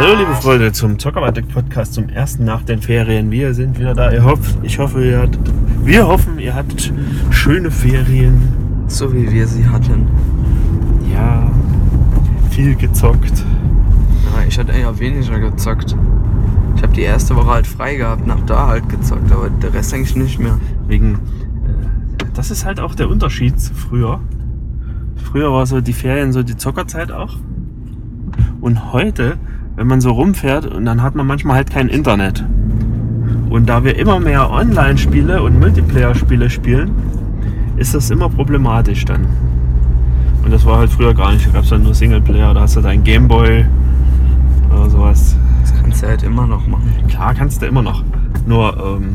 Hallo 0.00 0.14
liebe 0.16 0.32
Freunde 0.32 0.72
zum 0.72 0.98
Zockermatic 0.98 1.46
Podcast 1.48 1.92
zum 1.92 2.08
ersten 2.08 2.46
nach 2.46 2.62
den 2.62 2.80
Ferien. 2.80 3.30
Wir 3.30 3.52
sind 3.52 3.78
wieder 3.78 3.92
da. 3.92 4.10
Ich 4.10 4.22
hoffe, 4.22 4.58
ich 4.62 4.78
hoffe, 4.78 5.04
ihr 5.04 5.18
hattet, 5.18 5.52
wir 5.84 6.06
hoffen, 6.06 6.38
ihr 6.38 6.54
hattet 6.54 6.90
schöne 7.28 7.70
Ferien. 7.70 8.40
So 8.86 9.12
wie 9.12 9.30
wir 9.30 9.46
sie 9.46 9.68
hatten. 9.68 10.08
Ja, 11.12 11.52
viel 12.50 12.76
gezockt. 12.76 13.44
Ja, 14.24 14.42
ich 14.48 14.58
hatte 14.58 14.72
eher 14.72 14.98
weniger 14.98 15.38
gezockt. 15.38 15.94
Ich 16.76 16.82
habe 16.82 16.94
die 16.94 17.02
erste 17.02 17.36
Woche 17.36 17.50
halt 17.50 17.66
frei 17.66 17.96
gehabt 17.96 18.26
hab 18.26 18.46
da 18.46 18.68
halt 18.68 18.88
gezockt, 18.88 19.30
aber 19.30 19.50
der 19.50 19.74
Rest 19.74 19.92
eigentlich 19.92 20.16
nicht 20.16 20.38
mehr. 20.38 20.58
Wegen, 20.86 21.16
äh, 21.16 22.24
das 22.32 22.50
ist 22.50 22.64
halt 22.64 22.80
auch 22.80 22.94
der 22.94 23.10
Unterschied 23.10 23.60
zu 23.60 23.74
früher. 23.74 24.18
Früher 25.16 25.52
war 25.52 25.66
so 25.66 25.82
die 25.82 25.92
Ferien 25.92 26.32
so 26.32 26.42
die 26.42 26.56
Zockerzeit 26.56 27.12
auch. 27.12 27.36
Und 28.62 28.94
heute, 28.94 29.36
wenn 29.80 29.86
man 29.86 30.02
so 30.02 30.10
rumfährt 30.10 30.66
und 30.66 30.84
dann 30.84 31.00
hat 31.00 31.14
man 31.14 31.26
manchmal 31.26 31.56
halt 31.56 31.70
kein 31.70 31.88
Internet. 31.88 32.44
Und 33.48 33.66
da 33.66 33.82
wir 33.82 33.98
immer 33.98 34.20
mehr 34.20 34.50
Online-Spiele 34.50 35.42
und 35.42 35.58
Multiplayer-Spiele 35.58 36.50
spielen, 36.50 36.90
ist 37.78 37.94
das 37.94 38.10
immer 38.10 38.28
problematisch 38.28 39.06
dann. 39.06 39.26
Und 40.44 40.50
das 40.50 40.66
war 40.66 40.80
halt 40.80 40.90
früher 40.90 41.14
gar 41.14 41.32
nicht. 41.32 41.46
Da 41.46 41.52
gab 41.52 41.62
es 41.62 41.70
dann 41.70 41.82
nur 41.82 41.94
Singleplayer, 41.94 42.52
da 42.52 42.60
hast 42.60 42.76
du 42.76 42.82
dein 42.82 43.04
Gameboy 43.04 43.64
oder 44.70 44.90
sowas. 44.90 45.34
Das 45.62 45.74
kannst 45.74 46.02
du 46.02 46.08
halt 46.08 46.24
immer 46.24 46.46
noch 46.46 46.66
machen. 46.66 46.92
Klar 47.08 47.32
kannst 47.32 47.62
du 47.62 47.66
immer 47.66 47.80
noch. 47.80 48.04
Nur, 48.46 48.76
ähm, 48.76 49.14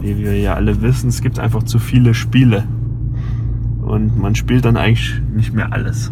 wie 0.00 0.16
wir 0.16 0.40
ja 0.40 0.54
alle 0.54 0.80
wissen, 0.80 1.10
es 1.10 1.20
gibt 1.20 1.38
einfach 1.38 1.64
zu 1.64 1.78
viele 1.78 2.14
Spiele. 2.14 2.64
Und 3.82 4.18
man 4.18 4.34
spielt 4.34 4.64
dann 4.64 4.78
eigentlich 4.78 5.20
nicht 5.34 5.52
mehr 5.52 5.74
alles. 5.74 6.10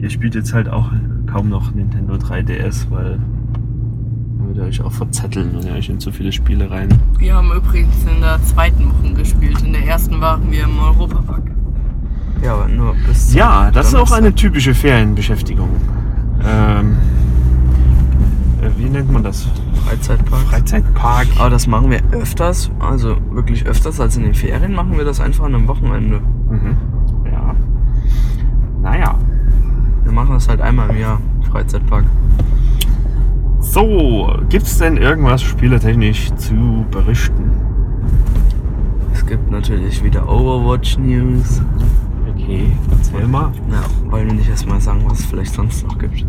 Ihr 0.00 0.08
spielt 0.08 0.34
jetzt 0.34 0.54
halt 0.54 0.68
auch 0.68 0.90
kaum 1.26 1.50
noch 1.50 1.74
Nintendo 1.74 2.14
3DS, 2.14 2.90
weil 2.90 3.18
dann 3.18 4.38
würdet 4.38 4.56
ihr 4.56 4.68
euch 4.68 4.82
auch 4.82 4.92
verzetteln 4.92 5.54
und 5.54 5.66
ihr 5.66 5.74
euch 5.74 5.90
in 5.90 6.00
zu 6.00 6.10
viele 6.10 6.32
Spiele 6.32 6.70
rein. 6.70 6.88
Wir 7.18 7.34
haben 7.34 7.52
übrigens 7.52 7.94
in 8.04 8.22
der 8.22 8.42
zweiten 8.44 8.90
Woche 8.90 9.12
gespielt. 9.12 9.62
In 9.62 9.74
der 9.74 9.84
ersten 9.86 10.18
waren 10.22 10.50
wir 10.50 10.64
im 10.64 10.78
Europapark. 10.78 11.42
Ja, 12.42 12.54
aber 12.54 12.68
nur 12.68 12.94
bis. 13.06 13.28
zum 13.28 13.38
Ja, 13.38 13.70
das 13.70 13.88
ist 13.88 13.94
auch 13.94 14.12
eine 14.12 14.34
typische 14.34 14.74
Ferienbeschäftigung. 14.74 15.68
Ähm, 16.42 16.96
äh, 18.62 18.70
wie 18.78 18.88
nennt 18.88 19.12
man 19.12 19.22
das? 19.22 19.46
Freizeitpark. 19.84 20.40
Freizeitpark. 20.44 21.26
Aber 21.38 21.50
das 21.50 21.66
machen 21.66 21.90
wir 21.90 22.00
öfters, 22.12 22.70
also 22.78 23.18
wirklich 23.32 23.66
öfters 23.66 24.00
als 24.00 24.16
in 24.16 24.22
den 24.22 24.34
Ferien 24.34 24.72
machen 24.72 24.96
wir 24.96 25.04
das 25.04 25.20
einfach 25.20 25.44
an 25.44 25.54
einem 25.54 25.68
Wochenende. 25.68 26.20
Mhm. 26.48 26.76
Ja. 27.30 27.54
Naja. 28.80 29.18
Wir 30.10 30.16
machen 30.16 30.32
das 30.32 30.48
halt 30.48 30.60
einmal 30.60 30.90
im 30.90 30.98
Jahr, 30.98 31.20
Freizeitpark. 31.52 32.04
So, 33.60 34.36
gibt's 34.48 34.76
denn 34.78 34.96
irgendwas 34.96 35.40
spieletechnisch 35.40 36.34
zu 36.34 36.84
berichten? 36.90 37.52
Es 39.12 39.24
gibt 39.24 39.52
natürlich 39.52 40.02
wieder 40.02 40.28
Overwatch 40.28 40.98
News. 40.98 41.62
Okay, 42.28 42.72
erzähl 42.90 43.28
mal. 43.28 43.52
Ja, 43.70 44.10
wollen 44.10 44.26
wir 44.26 44.34
nicht 44.34 44.50
erstmal 44.50 44.80
sagen, 44.80 45.04
was 45.04 45.20
es 45.20 45.26
vielleicht 45.26 45.54
sonst 45.54 45.86
noch 45.86 45.96
gibt? 45.96 46.26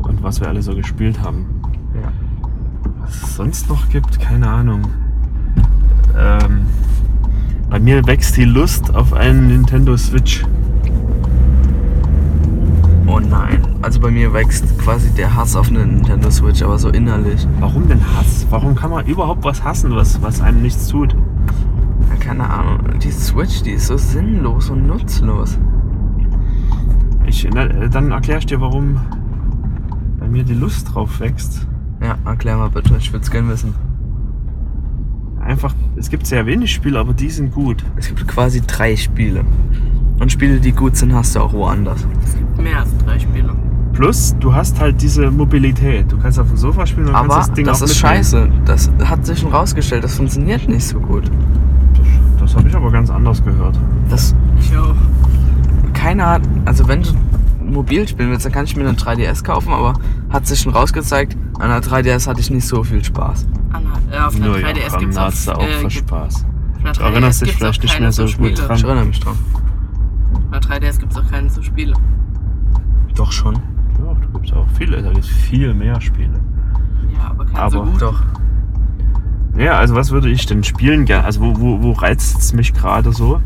Und 0.00 0.22
was 0.22 0.40
wir 0.40 0.48
alle 0.48 0.62
so 0.62 0.74
gespielt 0.74 1.20
haben. 1.20 1.44
Ja. 2.00 2.10
Was 3.02 3.24
es 3.24 3.36
sonst 3.36 3.68
noch 3.68 3.90
gibt, 3.90 4.18
keine 4.20 4.48
Ahnung. 4.48 4.86
Ähm, 6.18 6.62
bei 7.68 7.78
mir 7.78 8.06
wächst 8.06 8.38
die 8.38 8.44
Lust 8.44 8.94
auf 8.94 9.12
einen 9.12 9.48
Nintendo 9.48 9.98
Switch. 9.98 10.46
Oh 13.14 13.20
nein. 13.20 13.62
Also 13.80 14.00
bei 14.00 14.10
mir 14.10 14.32
wächst 14.32 14.76
quasi 14.80 15.08
der 15.10 15.36
Hass 15.36 15.54
auf 15.54 15.68
eine 15.68 15.86
Nintendo 15.86 16.32
Switch, 16.32 16.62
aber 16.62 16.80
so 16.80 16.88
innerlich. 16.88 17.46
Warum 17.60 17.86
denn 17.86 18.00
Hass? 18.16 18.44
Warum 18.50 18.74
kann 18.74 18.90
man 18.90 19.06
überhaupt 19.06 19.44
was 19.44 19.62
hassen, 19.62 19.94
was, 19.94 20.20
was 20.20 20.40
einem 20.40 20.62
nichts 20.62 20.88
tut? 20.88 21.14
Ja, 22.10 22.16
keine 22.18 22.50
Ahnung. 22.50 22.98
Die 22.98 23.12
Switch, 23.12 23.62
die 23.62 23.70
ist 23.70 23.86
so 23.86 23.96
sinnlos 23.96 24.68
und 24.68 24.88
nutzlos. 24.88 25.60
Ich, 27.24 27.48
na, 27.54 27.66
äh, 27.66 27.88
dann 27.88 28.10
erklär 28.10 28.38
ich 28.38 28.46
dir, 28.46 28.60
warum 28.60 29.00
bei 30.18 30.26
mir 30.26 30.42
die 30.42 30.54
Lust 30.54 30.92
drauf 30.92 31.20
wächst. 31.20 31.68
Ja, 32.02 32.18
erklär 32.24 32.56
mal 32.56 32.70
bitte, 32.70 32.96
ich 32.98 33.12
würde 33.12 33.22
es 33.22 33.30
gerne 33.30 33.48
wissen. 33.48 33.76
Einfach, 35.40 35.72
es 35.94 36.10
gibt 36.10 36.26
sehr 36.26 36.46
wenig 36.46 36.72
Spiele, 36.72 36.98
aber 36.98 37.14
die 37.14 37.30
sind 37.30 37.52
gut. 37.52 37.84
Es 37.94 38.08
gibt 38.08 38.26
quasi 38.26 38.60
drei 38.60 38.96
Spiele. 38.96 39.44
Und 40.24 40.32
Spiele, 40.32 40.58
die 40.58 40.72
gut 40.72 40.96
sind, 40.96 41.12
hast 41.12 41.36
du 41.36 41.40
auch 41.40 41.52
woanders. 41.52 42.06
Es 42.24 42.34
gibt 42.34 42.62
mehr 42.62 42.78
als 42.80 42.88
drei 43.04 43.18
Spiele. 43.18 43.54
Plus, 43.92 44.34
du 44.40 44.54
hast 44.54 44.80
halt 44.80 45.02
diese 45.02 45.30
Mobilität. 45.30 46.10
Du 46.10 46.16
kannst 46.16 46.38
auf 46.38 46.48
dem 46.48 46.56
Sofa 46.56 46.86
spielen 46.86 47.08
und 47.08 47.14
Aber 47.14 47.28
kannst 47.28 47.50
das 47.50 47.54
Ding 47.56 47.66
das 47.66 47.82
auch 47.82 47.84
ist 47.84 48.02
mitnehmen. 48.02 48.16
scheiße. 48.16 48.48
Das 48.64 48.90
hat 49.04 49.26
sich 49.26 49.38
schon 49.40 49.50
rausgestellt, 49.50 50.02
das 50.02 50.14
funktioniert 50.16 50.66
nicht 50.66 50.86
so 50.86 50.98
gut. 50.98 51.24
Das, 51.98 52.06
das 52.40 52.56
habe 52.56 52.68
ich 52.70 52.74
aber 52.74 52.90
ganz 52.90 53.10
anders 53.10 53.44
gehört. 53.44 53.78
Das, 54.08 54.34
Ich 54.58 54.74
auch. 54.74 54.94
keiner 55.92 56.24
hat, 56.30 56.42
also 56.64 56.88
wenn 56.88 57.02
du 57.02 57.10
mobil 57.62 58.08
spielen 58.08 58.30
willst, 58.30 58.46
dann 58.46 58.52
kann 58.52 58.64
ich 58.64 58.74
mir 58.76 58.88
eine 58.88 58.96
3DS 58.96 59.44
kaufen, 59.44 59.74
aber 59.74 59.92
hat 60.30 60.46
sich 60.46 60.60
schon 60.60 60.72
rausgezeigt, 60.72 61.36
an 61.58 61.68
der 61.68 61.82
3DS 61.82 62.26
hatte 62.26 62.40
ich 62.40 62.48
nicht 62.50 62.66
so 62.66 62.82
viel 62.82 63.04
Spaß. 63.04 63.46
Anna, 63.74 63.90
äh, 64.10 64.20
auf 64.20 64.34
einer 64.36 64.46
Nur 64.46 64.56
3DS 64.56 64.78
Joachim, 64.86 65.00
gibt's 65.00 65.16
da 65.16 65.24
hast 65.26 65.48
du 65.48 65.52
auch, 65.52 65.58
auch 65.58 65.62
äh, 65.64 65.72
für 65.80 65.88
gibt, 65.88 65.92
Spaß. 65.92 66.46
einer 66.82 66.92
Du 66.94 67.02
erinnerst 67.02 67.42
3DS 67.42 67.44
dich 67.44 67.54
vielleicht 67.56 67.80
auch 67.80 67.82
nicht 67.84 68.00
mehr 68.00 68.12
so 68.12 68.24
gut 68.24 68.58
dran. 68.58 68.76
Ich 68.78 68.84
erinnere 68.84 69.04
mich 69.04 69.20
dran. 69.20 69.34
Einer 70.54 70.62
3DS 70.62 71.00
gibt 71.00 71.10
es 71.10 71.18
auch 71.18 71.28
keine 71.28 71.50
so 71.50 71.62
Spiele. 71.62 71.94
Doch 73.16 73.32
schon. 73.32 73.54
Ja, 73.54 74.14
da 74.14 74.26
gibt 74.34 74.46
es 74.46 74.52
auch 74.52 74.68
viele. 74.78 75.02
Da 75.02 75.12
gibt 75.12 75.24
es 75.24 75.28
viel 75.28 75.74
mehr 75.74 76.00
Spiele. 76.00 76.38
Ja, 77.12 77.30
aber 77.30 77.44
keine 77.44 77.58
Aber 77.58 77.70
so 77.70 77.82
gut. 77.82 78.02
Doch. 78.02 78.22
Ja, 79.56 79.78
also 79.78 79.96
was 79.96 80.12
würde 80.12 80.30
ich 80.30 80.46
denn 80.46 80.62
spielen 80.62 81.06
gerne? 81.06 81.24
Also 81.24 81.40
wo, 81.40 81.58
wo, 81.58 81.82
wo 81.82 81.90
reizt 81.90 82.38
es 82.38 82.52
mich 82.52 82.72
gerade 82.72 83.10
so? 83.10 83.40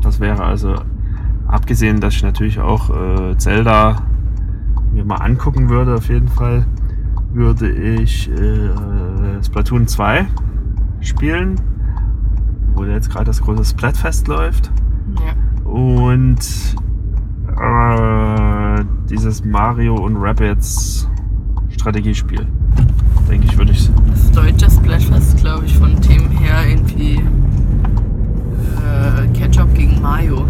Das 0.00 0.18
wäre 0.18 0.42
also, 0.42 0.76
abgesehen, 1.46 2.00
dass 2.00 2.14
ich 2.14 2.22
natürlich 2.22 2.58
auch 2.58 2.88
äh, 2.88 3.36
Zelda 3.36 4.02
mir 4.92 5.04
mal 5.04 5.16
angucken 5.16 5.68
würde, 5.68 5.94
auf 5.96 6.08
jeden 6.08 6.28
Fall, 6.28 6.64
würde 7.34 7.70
ich 7.70 8.30
äh, 8.30 8.70
Splatoon 9.44 9.86
2 9.86 10.26
spielen, 11.00 11.60
wo 12.74 12.84
jetzt 12.84 13.10
gerade 13.10 13.26
das 13.26 13.42
große 13.42 13.66
Splatfest 13.66 14.26
läuft. 14.26 14.70
Und 15.66 16.38
äh, 17.60 18.84
dieses 19.08 19.44
Mario 19.44 19.96
und 19.96 20.16
Rabbids 20.16 21.08
Strategiespiel. 21.70 22.46
Denke 23.28 23.46
ich, 23.46 23.56
würde 23.56 23.72
ich. 23.72 23.90
Das 24.10 24.30
deutsche 24.32 24.70
Splatfest, 24.70 25.38
glaube 25.38 25.66
ich, 25.66 25.76
von 25.76 26.00
Themen 26.00 26.30
her 26.30 26.68
irgendwie 26.68 27.22
äh, 28.86 29.26
Ketchup 29.38 29.72
gegen 29.74 30.00
Mayo. 30.00 30.44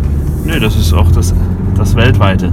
Nee, 0.44 0.58
das 0.58 0.76
ist 0.76 0.92
auch 0.92 1.10
das, 1.12 1.34
das 1.76 1.94
weltweite. 1.94 2.52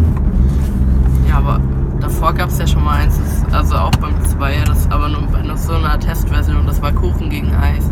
Ja, 1.27 1.37
aber 1.37 1.59
davor 1.99 2.33
gab 2.33 2.49
es 2.49 2.59
ja 2.59 2.67
schon 2.67 2.83
mal 2.83 3.03
eins, 3.03 3.17
das, 3.17 3.53
also 3.53 3.75
auch 3.75 3.91
beim 3.91 4.13
2, 4.23 4.63
das 4.65 4.89
aber 4.91 5.09
nur 5.09 5.21
bei 5.27 5.41
nur 5.41 5.57
so 5.57 5.73
einer 5.73 5.99
Testversion 5.99 6.57
und 6.57 6.67
das 6.67 6.81
war 6.81 6.91
Kuchen 6.91 7.29
gegen 7.29 7.53
Eis. 7.53 7.89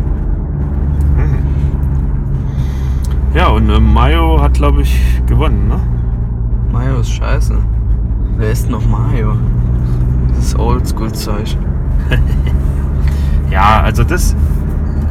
Ja, 3.34 3.48
und 3.48 3.70
äh, 3.70 3.80
Mayo 3.80 4.40
hat, 4.40 4.54
glaube 4.54 4.82
ich, 4.82 5.22
gewonnen, 5.26 5.68
ne? 5.68 5.80
Mario 6.70 7.00
ist 7.00 7.12
scheiße. 7.12 7.56
Wer 8.36 8.50
ist 8.50 8.68
noch 8.68 8.86
Mario? 8.86 9.36
Das 10.28 10.46
ist 10.46 10.58
Oldschool-Zeug. 10.58 11.56
Ja, 13.50 13.82
also 13.82 14.02
das. 14.02 14.34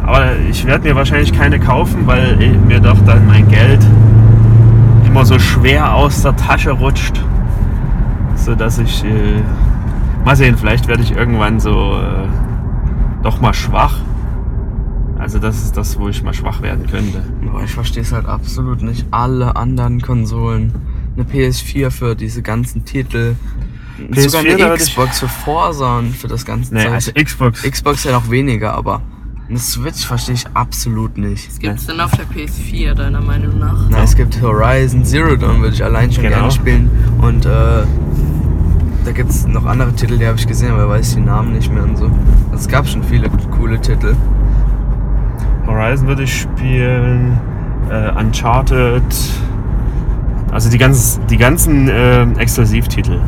Aber 0.04 0.36
ich 0.50 0.66
werde 0.66 0.90
mir 0.90 0.96
wahrscheinlich 0.96 1.32
keine 1.32 1.60
kaufen, 1.60 2.08
weil 2.08 2.36
mir 2.68 2.80
doch 2.80 3.00
dann 3.06 3.28
mein 3.28 3.48
Geld 3.48 3.86
immer 5.06 5.24
so 5.26 5.38
schwer 5.38 5.94
aus 5.94 6.24
der 6.24 6.36
Tasche 6.36 6.72
rutscht. 6.72 7.24
So 8.36 8.56
dass 8.56 8.80
ich. 8.80 9.04
Äh, 9.04 9.44
mal 10.26 10.36
sehen, 10.36 10.58
vielleicht 10.58 10.88
werde 10.88 11.04
ich 11.04 11.16
irgendwann 11.16 11.60
so 11.60 12.00
äh, 12.00 12.28
doch 13.22 13.42
mal 13.42 13.54
schwach. 13.54 13.98
Also 15.22 15.38
das 15.38 15.62
ist 15.62 15.78
das, 15.78 16.00
wo 16.00 16.10
ich 16.10 16.24
mal 16.24 16.34
schwach 16.34 16.62
werden 16.64 16.88
könnte. 16.88 17.22
Aber 17.48 17.64
ich 17.64 17.72
verstehe 17.72 18.02
es 18.02 18.12
halt 18.12 18.26
absolut 18.26 18.82
nicht. 18.82 19.06
Alle 19.12 19.56
anderen 19.56 20.02
Konsolen. 20.02 20.74
Eine 21.16 21.26
PS4 21.26 21.92
für 21.92 22.16
diese 22.16 22.42
ganzen 22.42 22.86
Titel. 22.86 23.36
PS4 24.00 24.30
Sogar 24.30 24.40
eine 24.68 24.74
ich- 24.76 24.82
Xbox 24.82 25.20
für 25.20 25.28
Forza 25.28 26.00
und 26.00 26.16
für 26.16 26.28
das 26.28 26.44
ganze 26.44 26.74
Nee, 26.74 26.84
Zeug. 26.86 26.92
also 26.94 27.12
Xbox. 27.14 27.62
Xbox 27.62 28.04
ja 28.04 28.14
noch 28.14 28.32
weniger, 28.32 28.74
aber 28.74 29.02
eine 29.48 29.60
Switch 29.60 30.06
verstehe 30.08 30.34
ich 30.34 30.48
absolut 30.56 31.18
nicht. 31.20 31.48
Was 31.50 31.60
gibt's 31.60 31.86
denn 31.86 32.00
auf 32.02 32.12
der 32.12 32.26
PS4, 32.26 32.96
deiner 32.96 33.22
Meinung 33.22 33.60
nach? 33.60 33.90
Na, 33.92 34.02
es 34.02 34.16
gibt 34.16 34.42
Horizon 34.42 35.06
Zero 35.06 35.36
Dawn, 35.36 35.62
würde 35.62 35.76
ich 35.76 35.84
allein 35.84 36.12
schon 36.12 36.24
Genau. 36.24 36.38
gerne 36.38 36.52
spielen. 36.52 36.90
Und 37.22 37.46
äh, 37.46 37.84
da 39.06 39.12
gibt 39.14 39.30
es 39.30 39.46
noch 39.46 39.66
andere 39.66 39.94
Titel, 39.94 40.18
die 40.18 40.26
habe 40.26 40.40
ich 40.40 40.48
gesehen, 40.48 40.72
aber 40.72 40.90
weiß 40.90 41.14
die 41.14 41.22
Namen 41.22 41.54
nicht 41.54 41.72
mehr 41.72 41.84
und 41.84 41.98
so. 41.98 42.10
Es 42.56 42.68
gab 42.68 42.88
schon 42.88 43.04
viele 43.04 43.30
coole 43.52 43.80
Titel. 43.80 44.16
Horizon 45.68 46.08
würde 46.08 46.24
ich 46.24 46.42
spielen. 46.42 47.40
Äh, 47.90 48.12
Uncharted. 48.20 49.04
Also 50.52 50.70
die, 50.70 50.78
ganz, 50.78 51.20
die 51.30 51.38
ganzen 51.38 51.88
äh, 51.90 52.24
Exklusivtitel. 52.34 53.20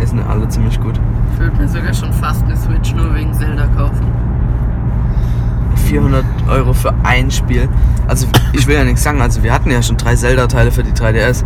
Die 0.00 0.06
sind 0.06 0.20
alle 0.28 0.48
ziemlich 0.48 0.80
gut. 0.80 0.98
Ich 1.34 1.40
würde 1.40 1.56
mir 1.56 1.68
sogar 1.68 1.92
schon 1.92 2.12
fast 2.12 2.44
eine 2.44 2.56
Switch 2.56 2.94
nur 2.94 3.14
wegen 3.14 3.32
Zelda 3.34 3.66
kaufen. 3.76 4.06
400 5.76 6.24
Euro 6.48 6.72
für 6.72 6.94
ein 7.02 7.30
Spiel. 7.30 7.68
Also 8.06 8.26
ich 8.52 8.66
will 8.66 8.76
ja 8.76 8.84
nichts 8.84 9.02
sagen, 9.02 9.20
also 9.20 9.42
wir 9.42 9.52
hatten 9.52 9.70
ja 9.70 9.82
schon 9.82 9.96
drei 9.96 10.14
Zelda-Teile 10.14 10.70
für 10.70 10.82
die 10.82 10.92
3DS. 10.92 11.44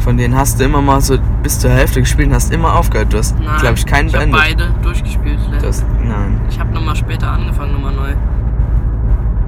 Von 0.00 0.18
denen 0.18 0.36
hast 0.36 0.60
du 0.60 0.64
immer 0.64 0.82
mal 0.82 1.00
so 1.00 1.16
bis 1.42 1.58
zur 1.58 1.70
Hälfte 1.70 2.00
gespielt 2.00 2.28
und 2.28 2.34
hast 2.34 2.52
immer 2.52 2.76
aufgehört. 2.76 3.12
Du 3.12 3.18
hast, 3.18 3.34
glaube 3.60 3.74
ich, 3.76 3.86
keinen 3.86 4.08
ich 4.08 4.14
habe 4.14 4.26
beendet. 4.26 4.58
beide 4.58 4.82
durchgespielt. 4.82 5.38
Du 5.60 5.66
hast, 5.66 5.84
nein. 6.04 6.40
Ich 6.50 6.60
habe 6.60 6.72
nochmal 6.72 6.94
später 6.94 7.30
angefangen, 7.32 7.72
nochmal 7.72 7.94
neu. 7.94 8.12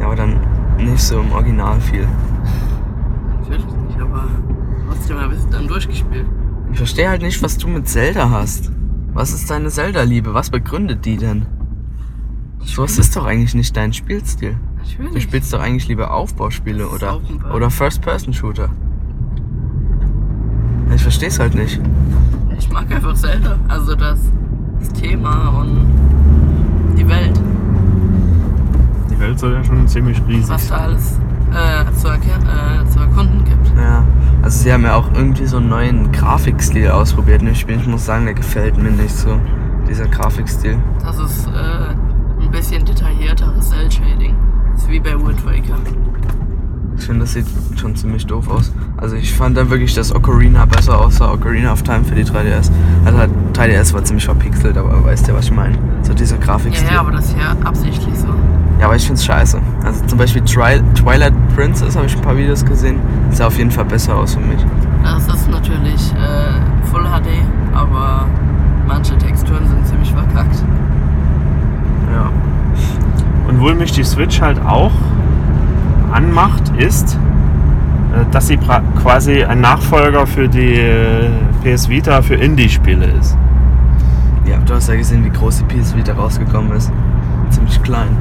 Aber 0.09 0.17
dann 0.17 0.39
nicht 0.79 1.01
so 1.01 1.21
im 1.21 1.31
Original 1.33 1.79
viel. 1.83 2.09
Natürlich 3.41 3.67
nicht, 3.67 4.01
aber 4.01 4.27
trotzdem 4.89 5.21
habe 5.21 5.35
ich 5.35 5.41
es 5.41 5.49
dann 5.51 5.69
durchgespielt. 5.69 6.25
Ich 6.73 6.79
verstehe 6.79 7.11
halt 7.11 7.21
nicht, 7.21 7.43
was 7.43 7.59
du 7.59 7.69
mit 7.69 7.87
Zelda 7.87 8.31
hast. 8.31 8.73
Was 9.13 9.35
ist 9.35 9.51
deine 9.51 9.69
Zelda-Liebe? 9.69 10.33
Was 10.33 10.49
begründet 10.49 11.05
die 11.05 11.19
denn? 11.19 11.45
Sowas 12.61 12.99
ist 12.99 13.17
doch 13.17 13.27
eigentlich 13.27 13.55
nicht 13.55 13.77
dein 13.77 13.93
Spielstil. 13.93 14.57
Natürlich. 14.79 15.13
Du 15.13 15.21
spielst 15.21 15.53
doch 15.53 15.61
eigentlich 15.61 15.89
lieber 15.89 16.15
Aufbauspiele 16.15 16.89
oder, 16.89 17.21
oder 17.55 17.69
First-Person-Shooter. 17.69 18.71
Ich 20.95 21.03
verstehe 21.03 21.29
es 21.29 21.39
halt 21.39 21.55
nicht. 21.55 21.83
Ich 22.59 22.71
mag 22.71 22.91
einfach 22.91 23.13
Zelda. 23.13 23.59
Also 23.69 23.95
das, 23.95 24.21
das 24.81 24.89
Thema 24.95 25.49
und 25.61 26.97
die 26.97 27.07
Welt. 27.07 27.39
Soll 29.39 29.53
ja 29.55 29.63
schon 29.65 29.87
ziemlich 29.87 30.21
riesig 30.27 30.49
Was 30.51 30.69
da 30.69 30.79
alles 30.79 31.19
äh, 31.53 31.93
zu, 31.93 32.09
äh, 32.09 32.91
zu 32.91 32.99
erkunden 32.99 33.45
gibt. 33.45 33.69
Ja. 33.77 34.03
Also 34.43 34.65
sie 34.65 34.73
haben 34.73 34.83
ja 34.83 34.97
auch 34.97 35.13
irgendwie 35.15 35.47
so 35.47 35.59
einen 35.59 35.69
neuen 35.69 36.11
Grafikstil 36.13 36.89
ausprobiert 36.91 37.41
in 37.41 37.47
dem 37.47 37.55
Spiel. 37.55 37.77
Ich 37.77 37.87
muss 37.87 38.05
sagen, 38.05 38.25
der 38.25 38.35
gefällt 38.35 38.77
mir 38.77 38.91
nicht 38.91 39.15
so. 39.15 39.39
Dieser 39.89 40.07
Grafikstil. 40.07 40.77
Das 41.03 41.19
ist 41.19 41.47
äh, 41.47 42.43
ein 42.43 42.51
bisschen 42.51 42.85
detaillierteres 42.85 43.71
Cell-Shading. 43.71 44.35
Ist 44.75 44.89
wie 44.89 45.01
bei 45.01 45.15
Wind 45.15 45.45
Waker. 45.47 45.79
Ich 46.97 47.05
finde, 47.05 47.21
das 47.21 47.35
sieht 47.35 47.47
schon 47.81 47.95
ziemlich 47.95 48.27
doof 48.27 48.49
aus. 48.51 48.73
Also 48.97 49.15
ich 49.15 49.33
fand 49.33 49.57
dann 49.57 49.71
wirklich, 49.71 49.95
dass 49.95 50.13
Ocarina 50.13 50.65
besser 50.67 51.01
aussah. 51.01 51.33
Ocarina 51.33 51.73
of 51.73 51.83
Time 51.85 52.03
für 52.05 52.17
die 52.17 52.25
3DS. 52.25 52.71
Also 53.05 53.19
halt, 53.19 53.31
3DS 53.55 53.95
war 53.95 54.03
ziemlich 54.03 54.25
verpixelt, 54.25 54.77
aber 54.77 55.05
weißt 55.05 55.29
du, 55.29 55.35
was 55.35 55.45
ich 55.47 55.53
meine? 55.53 55.79
So 56.03 56.13
dieser 56.13 56.37
Ja, 56.39 56.45
Grafikstil. 56.45 56.89
ja, 56.93 57.01
aber 57.01 57.13
das 57.13 57.27
ist 57.27 57.37
ja 57.39 57.57
absichtlich 57.65 58.19
so. 58.19 58.27
Ja, 58.79 58.87
aber 58.87 58.97
ich 58.97 59.07
find's 59.07 59.25
scheiße. 59.25 59.59
Also 59.85 60.05
zum 60.07 60.19
Beispiel 60.19 60.43
Tri 60.43 60.81
Twilight 60.95 61.33
Princess 61.57 61.97
habe 61.97 62.07
ich 62.07 62.15
ein 62.15 62.23
paar 62.23 62.37
Videos 62.37 62.65
gesehen. 62.65 63.01
Sah 63.31 63.49
auf 63.49 63.59
jeden 63.59 63.71
Fall 63.71 63.85
besser 63.85 64.15
aus 64.15 64.35
für 64.35 64.41
mich. 64.41 64.65
Das 65.03 65.27
ist 65.27 65.51
natürlich 65.51 66.13
äh, 66.15 66.87
Full 66.87 67.03
HD, 67.03 67.29
aber 67.75 68.27
manche 68.87 69.17
Texturen 69.19 69.67
sind 69.67 69.87
ziemlich 69.87 70.13
verkackt. 70.13 70.63
Ja. 72.13 72.31
Und 73.49 73.61
wohl 73.61 73.75
mich 73.75 73.93
die 73.93 74.05
Switch 74.05 74.41
halt 74.41 74.61
auch 74.65 74.93
anmacht, 76.13 76.73
ist, 76.77 77.19
äh, 78.15 78.25
dass 78.31 78.47
sie 78.47 78.59
quasi 78.59 79.43
ein 79.43 79.61
Nachfolger 79.61 80.27
für 80.27 80.49
die 80.49 80.75
äh, 80.75 81.29
PS 81.65 81.89
Vita 81.89 82.23
für 82.23 82.35
Indie-Spiele 82.35 83.07
ist. 83.07 83.37
Ja, 84.47 84.57
du 84.59 84.75
hast 84.75 84.89
ja 84.89 84.95
gesehen, 84.95 85.25
wie 85.25 85.31
groß 85.31 85.59
die 85.59 85.65
PS 85.65 85.97
Vita 85.97 86.13
rausgekommen 86.13 86.73
ist. 86.73 86.93
Ziemlich 87.51 87.83
klein. 87.83 88.17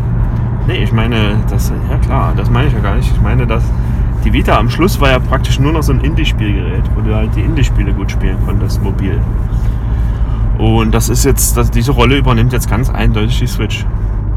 Nee, 0.67 0.83
ich 0.83 0.91
meine, 0.91 1.37
das, 1.49 1.71
ja 1.89 1.97
klar, 1.97 2.33
das 2.35 2.49
meine 2.49 2.67
ich 2.67 2.73
ja 2.73 2.79
gar 2.79 2.95
nicht. 2.95 3.09
Ich 3.09 3.21
meine, 3.21 3.47
dass 3.47 3.63
die 4.25 4.33
Vita 4.33 4.57
am 4.57 4.69
Schluss 4.69 4.99
war 4.99 5.09
ja 5.09 5.19
praktisch 5.19 5.59
nur 5.59 5.71
noch 5.71 5.83
so 5.83 5.93
ein 5.93 6.01
Indie-Spielgerät, 6.01 6.83
wo 6.93 7.01
du 7.01 7.15
halt 7.15 7.33
die 7.37 7.41
Indie-Spiele 7.41 7.93
gut 7.93 8.11
spielen 8.11 8.37
konntest, 8.45 8.83
mobil. 8.83 9.17
Und 10.57 10.93
das 10.93 11.07
ist 11.07 11.23
jetzt, 11.23 11.55
das, 11.55 11.71
diese 11.71 11.93
Rolle 11.93 12.17
übernimmt 12.17 12.51
jetzt 12.51 12.69
ganz 12.69 12.89
eindeutig 12.89 13.39
die 13.39 13.47
Switch. 13.47 13.85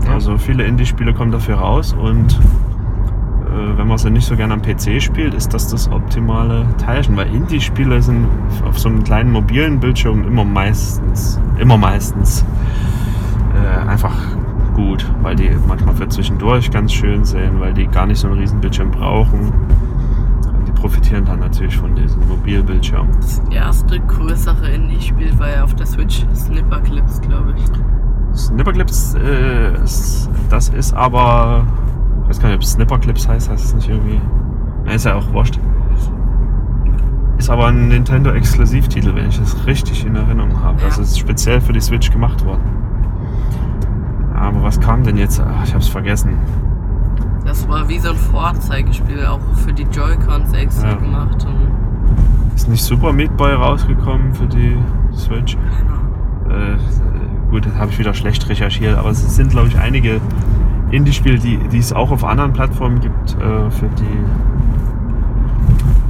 Ja. 0.04 0.14
Also 0.14 0.38
viele 0.38 0.62
Indie-Spiele 0.64 1.12
kommen 1.12 1.32
dafür 1.32 1.56
raus 1.56 1.94
und 2.00 2.34
äh, 2.34 3.78
wenn 3.78 3.88
man 3.88 3.98
sie 3.98 4.10
nicht 4.10 4.26
so 4.26 4.36
gerne 4.36 4.54
am 4.54 4.62
PC 4.62 5.02
spielt, 5.02 5.34
ist 5.34 5.52
das 5.52 5.66
das 5.66 5.90
optimale 5.90 6.66
Teilchen, 6.78 7.16
weil 7.16 7.26
Indie-Spiele 7.34 8.00
sind 8.02 8.28
auf 8.64 8.78
so 8.78 8.88
einem 8.88 9.02
kleinen 9.02 9.32
mobilen 9.32 9.80
Bildschirm 9.80 10.24
immer 10.24 10.44
meistens, 10.44 11.40
immer 11.58 11.76
meistens 11.76 12.44
äh, 13.54 13.88
einfach 13.88 14.14
gut, 14.80 15.06
weil 15.22 15.36
die 15.36 15.50
manchmal 15.66 15.94
für 15.94 16.08
zwischendurch 16.08 16.70
ganz 16.70 16.92
schön 16.92 17.24
sind, 17.24 17.60
weil 17.60 17.72
die 17.72 17.86
gar 17.86 18.06
nicht 18.06 18.18
so 18.18 18.28
einen 18.28 18.38
riesen 18.38 18.60
Bildschirm 18.60 18.90
brauchen. 18.90 19.52
Und 20.46 20.68
die 20.68 20.72
profitieren 20.72 21.24
dann 21.24 21.40
natürlich 21.40 21.76
von 21.76 21.94
diesem 21.94 22.26
Mobilbildschirm. 22.28 23.08
Das 23.20 23.42
erste 23.50 24.00
größere 24.00 24.70
Indie-Spiel 24.70 25.38
war 25.38 25.50
ja 25.50 25.64
auf 25.64 25.74
der 25.74 25.86
Switch 25.86 26.24
Snipper 26.34 26.80
Clips, 26.80 27.20
glaube 27.20 27.54
ich. 27.56 28.38
Snipperclips, 28.38 29.14
äh, 29.14 29.72
das 30.50 30.68
ist 30.68 30.94
aber, 30.94 31.64
ich 32.22 32.28
weiß 32.28 32.40
gar 32.40 32.48
nicht, 32.48 32.58
ob 32.58 32.64
Snipperclips 32.64 33.28
heißt, 33.28 33.50
heißt 33.50 33.64
es 33.64 33.74
nicht 33.74 33.88
irgendwie. 33.88 34.20
Na, 34.84 34.92
ist 34.92 35.04
ja 35.04 35.16
auch 35.16 35.32
wurscht. 35.32 35.58
Ist 37.38 37.50
aber 37.50 37.66
ein 37.66 37.88
Nintendo-Exklusivtitel, 37.88 39.14
wenn 39.14 39.28
ich 39.28 39.38
das 39.38 39.66
richtig 39.66 40.06
in 40.06 40.14
Erinnerung 40.14 40.62
habe. 40.62 40.78
Ja. 40.80 40.86
Also 40.86 41.02
ist 41.02 41.18
speziell 41.18 41.60
für 41.60 41.72
die 41.72 41.80
Switch 41.80 42.10
gemacht 42.10 42.44
worden. 42.44 42.79
Aber 44.40 44.62
was 44.62 44.80
kam 44.80 45.02
denn 45.04 45.16
jetzt? 45.18 45.40
Ach, 45.40 45.64
ich 45.64 45.74
hab's 45.74 45.88
vergessen. 45.88 46.38
Das 47.44 47.68
war 47.68 47.88
wie 47.88 47.98
so 47.98 48.10
ein 48.10 48.16
Vorzeigespiel, 48.16 49.26
auch 49.26 49.40
für 49.64 49.72
die 49.72 49.82
Joy-Cons 49.84 50.52
extra 50.54 50.88
Ja. 50.90 50.94
gemacht. 50.96 51.46
Und, 51.46 52.54
Ist 52.54 52.68
nicht 52.68 52.82
Super 52.82 53.12
Meat 53.12 53.36
Boy 53.36 53.52
rausgekommen 53.52 54.34
für 54.34 54.46
die 54.46 54.76
Switch? 55.14 55.56
Äh, 56.48 56.76
gut, 57.50 57.66
das 57.66 57.74
habe 57.76 57.90
ich 57.90 57.98
wieder 57.98 58.14
schlecht 58.14 58.48
recherchiert, 58.48 58.96
aber 58.98 59.10
es 59.10 59.20
sind, 59.36 59.50
glaube 59.50 59.68
ich, 59.68 59.78
einige 59.78 60.20
Indie-Spiele, 60.90 61.38
die, 61.38 61.58
die 61.68 61.78
es 61.78 61.92
auch 61.92 62.10
auf 62.10 62.24
anderen 62.24 62.52
Plattformen 62.52 63.00
gibt, 63.00 63.36
äh, 63.40 63.70
für 63.70 63.88
die. 63.88 64.18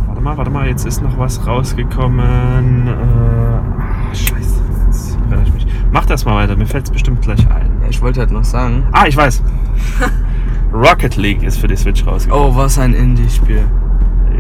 Warte 0.07 0.21
mal, 0.23 0.37
warte 0.37 0.51
mal, 0.51 0.67
jetzt 0.67 0.87
ist 0.87 1.03
noch 1.03 1.19
was 1.19 1.47
rausgekommen. 1.47 2.87
Äh, 2.87 2.91
ah, 2.91 4.15
scheiße, 4.15 4.63
jetzt 4.87 5.19
ich 5.45 5.53
mich. 5.55 5.67
Mach 5.93 6.07
das 6.07 6.25
mal 6.25 6.37
weiter, 6.37 6.57
mir 6.57 6.67
fällt 6.67 6.85
es 6.87 6.91
bestimmt 6.91 7.23
gleich 7.23 7.47
ein. 7.51 7.80
Ich 7.91 8.01
wollte 8.01 8.21
halt 8.21 8.31
noch 8.31 8.45
sagen. 8.45 8.85
Ah, 8.93 9.05
ich 9.07 9.17
weiß. 9.17 9.43
Rocket 10.73 11.17
League 11.17 11.43
ist 11.43 11.59
für 11.59 11.69
die 11.69 11.77
Switch 11.77 12.07
rausgekommen. 12.07 12.53
Oh, 12.53 12.57
was 12.57 12.79
ein 12.79 12.95
Indie-Spiel. 12.95 13.63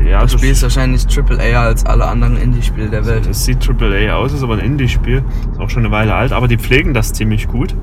ja, 0.09 0.21
Das 0.21 0.33
Spiel 0.33 0.50
ist 0.50 0.62
wahrscheinlich 0.62 1.04
AAA 1.16 1.61
als 1.61 1.85
alle 1.85 2.07
anderen 2.07 2.37
Indie-Spiele 2.37 2.88
der 2.88 3.04
Welt. 3.07 3.26
Es 3.26 3.45
sieht 3.45 3.59
AAA 3.69 4.14
aus, 4.14 4.33
ist 4.33 4.42
aber 4.42 4.54
ein 4.54 4.61
Indie-Spiel. 4.61 5.23
Ist 5.52 5.61
auch 5.61 5.69
schon 5.71 5.85
eine 5.85 5.92
Weile 5.92 6.14
alt, 6.14 6.33
aber 6.33 6.47
die 6.49 6.57
pflegen 6.57 6.95
das 6.95 7.12
ziemlich 7.12 7.49
gut 7.49 7.75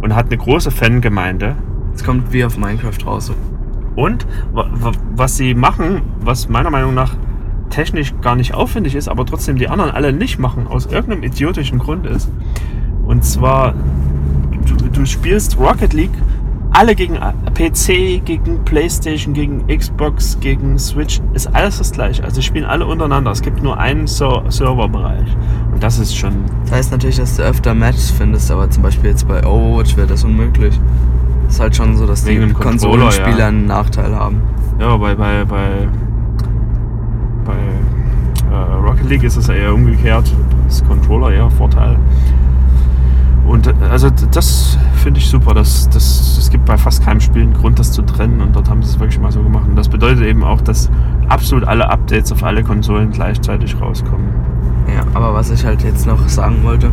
und 0.00 0.14
hat 0.14 0.26
eine 0.26 0.38
große 0.38 0.70
Fangemeinde. 0.70 1.56
Es 1.94 2.02
kommt 2.02 2.32
wie 2.32 2.44
auf 2.44 2.56
Minecraft 2.56 3.04
raus. 3.06 3.30
Und 3.96 4.26
wa- 4.52 4.68
wa- 4.72 4.92
was 5.14 5.36
sie 5.36 5.54
machen, 5.54 6.00
was 6.20 6.48
meiner 6.48 6.70
Meinung 6.70 6.94
nach 6.94 7.14
technisch 7.68 8.14
gar 8.22 8.34
nicht 8.34 8.54
aufwendig 8.54 8.94
ist, 8.94 9.08
aber 9.08 9.26
trotzdem 9.26 9.56
die 9.56 9.68
anderen 9.68 9.90
alle 9.92 10.12
nicht 10.12 10.38
machen, 10.38 10.66
aus 10.66 10.86
irgendeinem 10.86 11.22
idiotischen 11.24 11.78
Grund 11.78 12.06
ist. 12.06 12.30
Und 13.04 13.24
zwar, 13.24 13.74
du, 14.92 15.04
spielst 15.06 15.58
Rocket 15.58 15.92
League 15.92 16.10
alle 16.72 16.94
gegen 16.94 17.16
PC, 17.54 18.24
gegen 18.24 18.64
Playstation, 18.64 19.34
gegen 19.34 19.66
Xbox, 19.66 20.38
gegen 20.40 20.78
Switch, 20.78 21.20
ist 21.34 21.52
alles 21.54 21.78
das 21.78 21.92
gleiche. 21.92 22.22
Also 22.22 22.40
spielen 22.40 22.64
alle 22.64 22.86
untereinander. 22.86 23.32
Es 23.32 23.42
gibt 23.42 23.62
nur 23.62 23.78
einen 23.78 24.06
Ser 24.06 24.44
Serverbereich. 24.48 25.26
Und 25.72 25.82
das 25.82 25.98
ist 25.98 26.16
schon 26.16 26.32
Das 26.64 26.72
heißt 26.72 26.92
natürlich, 26.92 27.16
dass 27.16 27.36
du 27.36 27.42
öfter 27.42 27.74
Matches 27.74 28.10
findest, 28.10 28.50
aber 28.50 28.70
zum 28.70 28.82
Beispiel 28.82 29.10
jetzt 29.10 29.26
bei 29.26 29.44
Overwatch 29.44 29.96
wäre 29.96 30.06
das 30.06 30.24
unmöglich. 30.24 30.78
ist 31.48 31.60
halt 31.60 31.74
schon 31.74 31.96
so, 31.96 32.06
dass 32.06 32.24
Wegen 32.26 32.48
die 32.48 32.54
Konsolenspieler 32.54 33.38
ja. 33.38 33.48
einen 33.48 33.66
Nachteil 33.66 34.14
haben. 34.14 34.40
Ja, 34.78 34.96
bei, 34.96 35.14
bei, 35.14 35.44
bei, 35.44 35.88
bei 37.44 37.56
äh, 38.50 38.72
Rocket 38.74 39.08
League 39.08 39.24
ist 39.24 39.36
es 39.36 39.48
eher 39.48 39.74
umgekehrt. 39.74 40.32
Das 40.66 40.84
Controller 40.84 41.32
eher 41.32 41.50
Vorteil. 41.50 41.98
Und 43.50 43.66
äh, 43.66 43.72
also 43.90 44.10
das 44.10 44.78
finde 45.02 45.18
ich 45.18 45.28
super. 45.28 45.54
Das, 45.54 45.88
das, 45.88 46.38
es 46.38 46.50
gibt 46.50 46.64
bei 46.66 46.78
fast 46.78 47.04
keinem 47.04 47.20
Spiel 47.20 47.42
einen 47.42 47.52
Grund, 47.52 47.78
das 47.80 47.90
zu 47.90 48.02
trennen. 48.02 48.40
Und 48.40 48.54
dort 48.54 48.70
haben 48.70 48.82
sie 48.82 48.90
es 48.90 49.00
wirklich 49.00 49.18
mal 49.18 49.32
so 49.32 49.42
gemacht. 49.42 49.66
Und 49.68 49.76
das 49.76 49.88
bedeutet 49.88 50.24
eben 50.24 50.44
auch, 50.44 50.60
dass 50.60 50.88
absolut 51.28 51.64
alle 51.64 51.88
Updates 51.90 52.30
auf 52.30 52.44
alle 52.44 52.62
Konsolen 52.62 53.10
gleichzeitig 53.10 53.80
rauskommen. 53.80 54.28
Ja, 54.94 55.04
aber 55.14 55.34
was 55.34 55.50
ich 55.50 55.64
halt 55.64 55.82
jetzt 55.82 56.06
noch 56.06 56.28
sagen 56.28 56.62
wollte, 56.62 56.86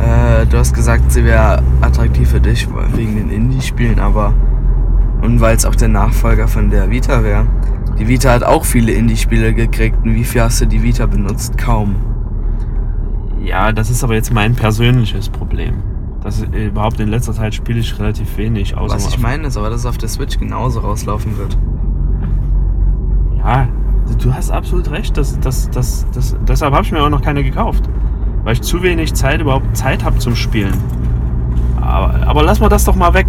äh, 0.00 0.44
du 0.46 0.58
hast 0.58 0.74
gesagt, 0.74 1.10
sie 1.12 1.24
wäre 1.24 1.62
attraktiv 1.80 2.28
für 2.28 2.40
dich 2.40 2.68
wegen 2.94 3.16
den 3.16 3.30
Indie-Spielen, 3.30 3.98
aber 4.00 4.34
und 5.22 5.40
weil 5.40 5.56
es 5.56 5.64
auch 5.66 5.74
der 5.74 5.88
Nachfolger 5.88 6.48
von 6.48 6.70
der 6.70 6.90
Vita 6.90 7.22
wäre. 7.22 7.46
Die 7.98 8.08
Vita 8.08 8.32
hat 8.32 8.42
auch 8.42 8.64
viele 8.64 8.92
Indie-Spiele 8.92 9.52
gekriegt 9.52 9.98
und 10.04 10.14
wie 10.14 10.24
viel 10.24 10.42
hast 10.42 10.60
du 10.60 10.66
die 10.66 10.82
Vita 10.82 11.06
benutzt? 11.06 11.58
Kaum. 11.58 12.09
Ja, 13.42 13.72
das 13.72 13.90
ist 13.90 14.04
aber 14.04 14.14
jetzt 14.14 14.32
mein 14.32 14.54
persönliches 14.54 15.28
Problem. 15.28 15.82
Das 16.22 16.42
überhaupt 16.42 17.00
in 17.00 17.08
letzter 17.08 17.32
Zeit 17.32 17.54
spiele 17.54 17.80
ich 17.80 17.98
relativ 17.98 18.36
wenig. 18.36 18.76
Außer 18.76 18.94
Was 18.94 19.08
ich 19.08 19.18
meine 19.18 19.46
ist 19.46 19.56
aber, 19.56 19.70
dass 19.70 19.80
es 19.80 19.86
auf 19.86 19.96
der 19.96 20.08
Switch 20.08 20.38
genauso 20.38 20.80
rauslaufen 20.80 21.38
wird. 21.38 21.56
Ja, 23.38 23.68
Du 24.18 24.34
hast 24.34 24.50
absolut 24.50 24.90
recht. 24.90 25.16
Das, 25.16 25.38
das, 25.40 25.70
das, 25.70 26.06
das, 26.12 26.36
deshalb 26.46 26.74
habe 26.74 26.84
ich 26.84 26.92
mir 26.92 27.02
auch 27.02 27.10
noch 27.10 27.22
keine 27.22 27.42
gekauft. 27.42 27.88
Weil 28.44 28.54
ich 28.54 28.62
zu 28.62 28.82
wenig 28.82 29.14
Zeit 29.14 29.40
überhaupt 29.40 29.76
Zeit 29.76 30.04
habe 30.04 30.18
zum 30.18 30.34
Spielen. 30.34 30.74
Aber, 31.80 32.26
aber 32.26 32.42
lass 32.42 32.60
mal 32.60 32.68
das 32.68 32.84
doch 32.84 32.96
mal 32.96 33.14
weg. 33.14 33.26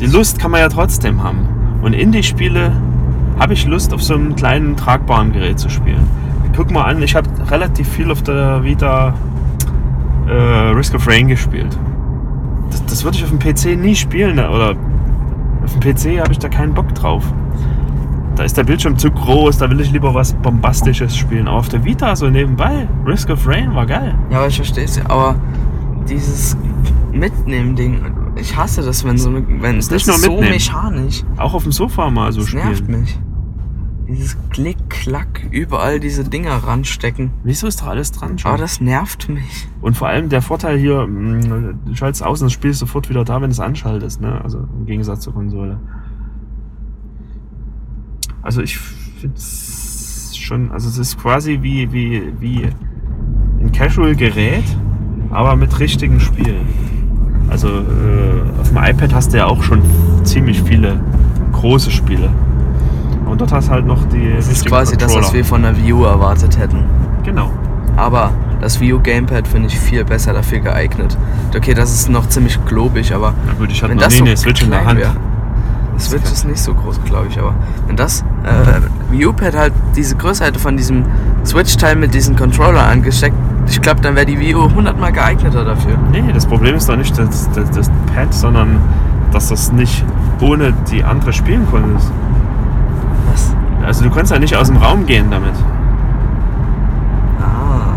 Die 0.00 0.06
Lust 0.06 0.38
kann 0.38 0.50
man 0.50 0.60
ja 0.60 0.68
trotzdem 0.68 1.22
haben. 1.22 1.48
Und 1.82 1.92
Indie-Spiele 1.92 2.72
habe 3.38 3.52
ich 3.52 3.66
Lust, 3.66 3.92
auf 3.92 4.02
so 4.02 4.14
einem 4.14 4.34
kleinen 4.36 4.76
tragbaren 4.76 5.32
Gerät 5.32 5.58
zu 5.58 5.68
spielen. 5.68 6.08
Guck 6.54 6.70
mal 6.70 6.84
an, 6.84 7.02
ich 7.02 7.14
habe 7.14 7.28
relativ 7.50 7.88
viel 7.88 8.10
auf 8.10 8.22
der 8.22 8.62
Vita 8.64 9.14
äh, 10.28 10.32
Risk 10.32 10.94
of 10.94 11.06
Rain 11.06 11.28
gespielt. 11.28 11.78
Das, 12.70 12.84
das 12.86 13.04
würde 13.04 13.18
ich 13.18 13.24
auf 13.24 13.30
dem 13.30 13.38
PC 13.38 13.78
nie 13.80 13.94
spielen. 13.94 14.38
Oder 14.38 14.74
auf 15.64 15.78
dem 15.78 15.80
PC 15.80 16.20
habe 16.20 16.32
ich 16.32 16.38
da 16.38 16.48
keinen 16.48 16.74
Bock 16.74 16.94
drauf. 16.94 17.24
Da 18.36 18.42
ist 18.44 18.56
der 18.56 18.64
Bildschirm 18.64 18.98
zu 18.98 19.10
groß, 19.10 19.58
da 19.58 19.70
will 19.70 19.80
ich 19.80 19.90
lieber 19.92 20.12
was 20.12 20.34
Bombastisches 20.34 21.16
spielen. 21.16 21.48
Aber 21.48 21.58
auf 21.58 21.68
der 21.68 21.84
Vita 21.84 22.14
so 22.16 22.28
nebenbei, 22.28 22.86
Risk 23.06 23.30
of 23.30 23.46
Rain 23.46 23.74
war 23.74 23.86
geil. 23.86 24.14
Ja, 24.30 24.38
aber 24.38 24.48
ich 24.48 24.56
verstehe 24.56 24.84
es. 24.84 25.00
Aber 25.06 25.36
dieses 26.08 26.56
Mitnehmen-Ding, 27.12 28.00
ich 28.36 28.54
hasse 28.56 28.82
das, 28.82 29.04
wenn 29.06 29.16
so 29.16 29.32
wenn 29.32 29.76
das 29.76 29.90
nicht 29.90 30.06
nur 30.06 30.16
so 30.16 30.30
mitnehmen. 30.32 30.52
mechanisch. 30.52 31.22
Auch 31.38 31.54
auf 31.54 31.62
dem 31.62 31.72
Sofa 31.72 32.10
mal 32.10 32.30
so 32.32 32.40
Das 32.40 32.48
spielen. 32.50 32.64
nervt 32.66 32.88
mich. 32.88 33.18
Dieses 34.08 34.36
Klick, 34.50 34.88
Klack, 34.88 35.46
überall 35.50 35.98
diese 35.98 36.22
Dinger 36.22 36.54
ranstecken. 36.54 37.32
Wieso 37.42 37.66
ist 37.66 37.80
doch 37.80 37.88
alles 37.88 38.12
dran 38.12 38.38
schon? 38.38 38.50
Aber 38.50 38.60
das 38.60 38.80
nervt 38.80 39.28
mich. 39.28 39.68
Und 39.80 39.96
vor 39.96 40.08
allem 40.08 40.28
der 40.28 40.42
Vorteil 40.42 40.78
hier, 40.78 41.06
mh, 41.06 41.74
du 41.84 41.94
schaltest 41.94 42.24
aus 42.24 42.40
und 42.40 42.46
das 42.46 42.52
Spiel 42.52 42.70
ist 42.70 42.78
sofort 42.78 43.08
wieder 43.08 43.24
da, 43.24 43.36
wenn 43.36 43.50
du 43.50 43.54
es 43.54 43.60
anschaltest, 43.60 44.20
ne? 44.20 44.40
Also 44.42 44.58
im 44.58 44.86
Gegensatz 44.86 45.20
zur 45.20 45.34
Konsole. 45.34 45.80
Also 48.42 48.62
ich 48.62 48.78
finde 48.78 49.36
es 49.36 50.36
schon, 50.36 50.70
also 50.70 50.88
es 50.88 50.98
ist 50.98 51.18
quasi 51.18 51.58
wie, 51.62 51.92
wie, 51.92 52.32
wie 52.38 52.68
ein 53.60 53.72
Casual-Gerät, 53.72 54.64
aber 55.30 55.56
mit 55.56 55.80
richtigen 55.80 56.20
Spielen. 56.20 56.68
Also 57.48 57.68
äh, 57.68 58.60
auf 58.60 58.68
dem 58.68 58.76
iPad 58.76 59.12
hast 59.14 59.32
du 59.32 59.38
ja 59.38 59.46
auch 59.46 59.64
schon 59.64 59.82
ziemlich 60.22 60.62
viele 60.62 61.00
große 61.52 61.90
Spiele. 61.90 62.30
Und 63.26 63.40
dort 63.40 63.52
hast 63.52 63.68
du 63.68 63.72
halt 63.72 63.86
noch 63.86 64.04
die 64.08 64.32
Das 64.36 64.48
ist 64.48 64.64
quasi 64.66 64.96
das, 64.96 65.08
was 65.08 65.14
Controller. 65.14 65.34
wir 65.34 65.44
von 65.44 65.62
der 65.62 65.76
View 65.76 66.04
erwartet 66.04 66.58
hätten. 66.58 66.84
Genau. 67.24 67.50
Aber 67.96 68.30
das 68.60 68.78
View 68.80 68.98
Gamepad 69.00 69.48
finde 69.48 69.68
ich 69.68 69.78
viel 69.78 70.04
besser 70.04 70.32
dafür 70.32 70.60
geeignet. 70.60 71.16
Okay, 71.54 71.74
das 71.74 71.92
ist 71.92 72.08
noch 72.08 72.28
ziemlich 72.28 72.58
globig, 72.66 73.12
aber 73.14 73.34
Na 73.46 73.52
gut, 73.54 73.70
ich 73.72 73.82
hatte 73.82 73.90
wenn 73.90 73.96
noch 73.96 74.04
das 74.04 74.12
nie 74.14 74.18
so 74.20 74.24
eine 74.26 74.36
Switch 74.36 74.62
in 74.62 74.70
der 74.70 74.84
Hand. 74.84 75.00
wär- 75.00 75.14
Das 75.94 76.06
Switch 76.10 76.24
ist 76.30 76.46
nicht 76.46 76.58
so 76.60 76.74
groß, 76.74 77.00
glaube 77.04 77.26
ich, 77.30 77.38
aber 77.38 77.54
wenn 77.86 77.96
das 77.96 78.20
äh, 78.44 78.80
Viewpad 79.10 79.56
halt 79.56 79.72
diese 79.96 80.14
Größe 80.14 80.44
hätte 80.44 80.58
von 80.58 80.76
diesem 80.76 81.04
Switch-Teil 81.44 81.96
mit 81.96 82.12
diesen 82.12 82.36
Controller 82.36 82.84
angesteckt, 82.86 83.34
ich 83.66 83.80
glaube, 83.80 84.02
dann 84.02 84.14
wäre 84.14 84.26
die 84.26 84.38
View 84.38 84.68
hundertmal 84.74 85.10
geeigneter 85.10 85.64
dafür. 85.64 85.96
Nee, 86.12 86.22
das 86.34 86.44
Problem 86.46 86.74
ist 86.76 86.88
doch 86.88 86.96
nicht 86.96 87.16
das, 87.18 87.50
das, 87.52 87.70
das 87.70 87.90
Pad, 88.14 88.32
sondern 88.32 88.78
dass 89.32 89.48
das 89.48 89.72
nicht 89.72 90.04
ohne 90.40 90.72
die 90.90 91.02
andere 91.02 91.32
spielen 91.32 91.66
konntest. 91.70 92.10
Also 93.86 94.02
du 94.02 94.10
konntest 94.10 94.32
ja 94.32 94.40
nicht 94.40 94.56
aus 94.56 94.66
dem 94.66 94.78
Raum 94.78 95.06
gehen 95.06 95.30
damit. 95.30 95.54
Ah. 97.40 97.94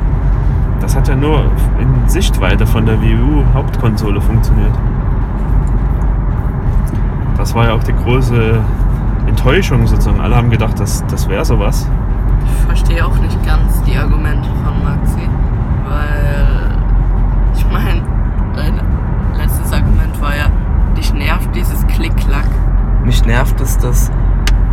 Das 0.79 0.95
hat 0.95 1.07
ja 1.07 1.15
nur 1.15 1.45
in 1.79 2.07
Sichtweite 2.07 2.67
von 2.67 2.85
der 2.85 3.01
Wii 3.01 3.15
U 3.15 3.43
Hauptkonsole 3.55 4.21
funktioniert. 4.21 4.71
Das 7.37 7.55
war 7.55 7.65
ja 7.65 7.73
auch 7.73 7.83
die 7.83 7.93
große 7.93 8.59
Enttäuschung 9.25 9.87
sozusagen. 9.87 10.21
Alle 10.21 10.35
haben 10.35 10.51
gedacht, 10.51 10.79
das, 10.79 11.03
das 11.07 11.27
wäre 11.27 11.43
sowas. 11.43 11.89
Ich 12.45 12.65
verstehe 12.67 13.03
auch 13.03 13.17
nicht 13.17 13.43
ganz 13.43 13.81
die 13.81 13.97
Argumente 13.97 14.47
von 14.63 14.83
Maxi, 14.83 15.27
weil 15.87 16.77
ich 17.55 17.65
meine, 17.71 18.01
dein 18.55 18.79
letztes 19.35 19.73
Argument 19.73 20.21
war 20.21 20.35
ja, 20.35 20.45
dich 20.95 21.11
nervt 21.15 21.49
dieses 21.55 21.85
Klick-Klack. 21.87 22.47
Mich 23.03 23.25
nervt 23.25 23.59
es, 23.59 23.77
dass 23.79 24.11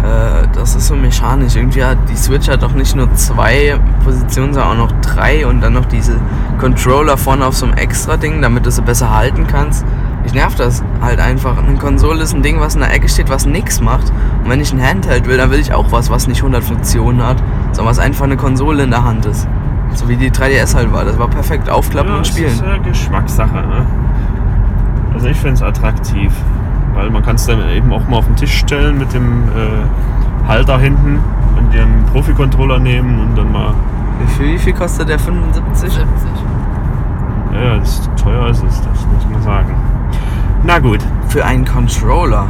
äh, 0.06 0.46
das 0.52 0.74
ist 0.74 0.86
so 0.86 0.94
mechanisch. 0.94 1.56
Irgendwie 1.56 1.84
hat 1.84 1.98
die 2.08 2.16
Switch 2.16 2.48
hat 2.48 2.62
doch 2.62 2.72
nicht 2.72 2.94
nur 2.94 3.12
zwei 3.14 3.78
Positionen, 4.04 4.54
sondern 4.54 4.72
auch 4.72 4.90
noch 4.90 5.00
drei 5.00 5.46
und 5.46 5.60
dann 5.60 5.72
noch 5.72 5.86
diese 5.86 6.20
Controller 6.58 7.16
vorne 7.16 7.44
auf 7.46 7.56
so 7.56 7.66
einem 7.66 7.76
extra 7.76 8.16
Ding, 8.16 8.40
damit 8.40 8.66
du 8.66 8.70
sie 8.70 8.82
besser 8.82 9.14
halten 9.14 9.46
kannst. 9.46 9.84
Ich 10.24 10.34
nervt 10.34 10.58
das 10.58 10.82
halt 11.00 11.20
einfach. 11.20 11.58
Eine 11.58 11.78
Konsole 11.78 12.22
ist 12.22 12.34
ein 12.34 12.42
Ding, 12.42 12.60
was 12.60 12.74
in 12.74 12.80
der 12.80 12.92
Ecke 12.92 13.08
steht, 13.08 13.28
was 13.28 13.46
nichts 13.46 13.80
macht. 13.80 14.12
Und 14.42 14.50
wenn 14.50 14.60
ich 14.60 14.72
ein 14.72 14.82
Handheld 14.82 15.26
will, 15.26 15.36
dann 15.36 15.50
will 15.50 15.60
ich 15.60 15.72
auch 15.72 15.92
was, 15.92 16.10
was 16.10 16.26
nicht 16.26 16.38
100 16.38 16.64
Funktionen 16.64 17.24
hat, 17.24 17.42
sondern 17.72 17.86
was 17.86 17.98
einfach 17.98 18.24
eine 18.24 18.36
Konsole 18.36 18.82
in 18.82 18.90
der 18.90 19.04
Hand 19.04 19.26
ist. 19.26 19.46
So 19.94 20.08
wie 20.08 20.16
die 20.16 20.30
3DS 20.30 20.74
halt 20.74 20.92
war. 20.92 21.04
Das 21.04 21.18
war 21.18 21.28
perfekt. 21.28 21.70
Aufklappen 21.70 22.12
und 22.12 22.20
das 22.20 22.28
spielen. 22.28 22.50
ist 22.50 22.60
ja 22.60 22.76
Geschmackssache. 22.78 23.54
Ne? 23.54 23.86
Also 25.14 25.28
ich 25.28 25.36
finde 25.36 25.54
es 25.54 25.62
attraktiv, 25.62 26.32
weil 26.96 27.10
man 27.10 27.22
kann 27.22 27.36
es 27.36 27.46
dann 27.46 27.68
eben 27.70 27.92
auch 27.92 28.06
mal 28.08 28.16
auf 28.16 28.26
den 28.26 28.34
Tisch 28.36 28.58
stellen 28.58 28.98
mit 28.98 29.12
dem 29.14 29.44
äh, 29.44 30.48
Halter 30.48 30.78
hinten 30.78 31.20
und 31.56 31.72
den 31.72 32.04
Profi-Controller 32.12 32.78
nehmen 32.80 33.20
und 33.20 33.36
dann 33.36 33.52
mal, 33.52 33.72
Wie 34.20 34.32
viel, 34.32 34.54
wie 34.54 34.58
viel 34.58 34.72
kostet 34.72 35.08
der 35.08 35.18
75? 35.18 35.92
70. 35.92 36.04
ja, 37.52 37.76
das 37.78 37.98
ist 38.00 38.10
teuer 38.22 38.48
ist 38.48 38.62
es, 38.64 38.80
das 38.82 39.06
muss 39.14 39.26
man 39.32 39.42
sagen. 39.42 39.74
Na 40.64 40.78
gut, 40.78 41.00
Für 41.28 41.44
einen 41.44 41.64
Controller. 41.64 42.46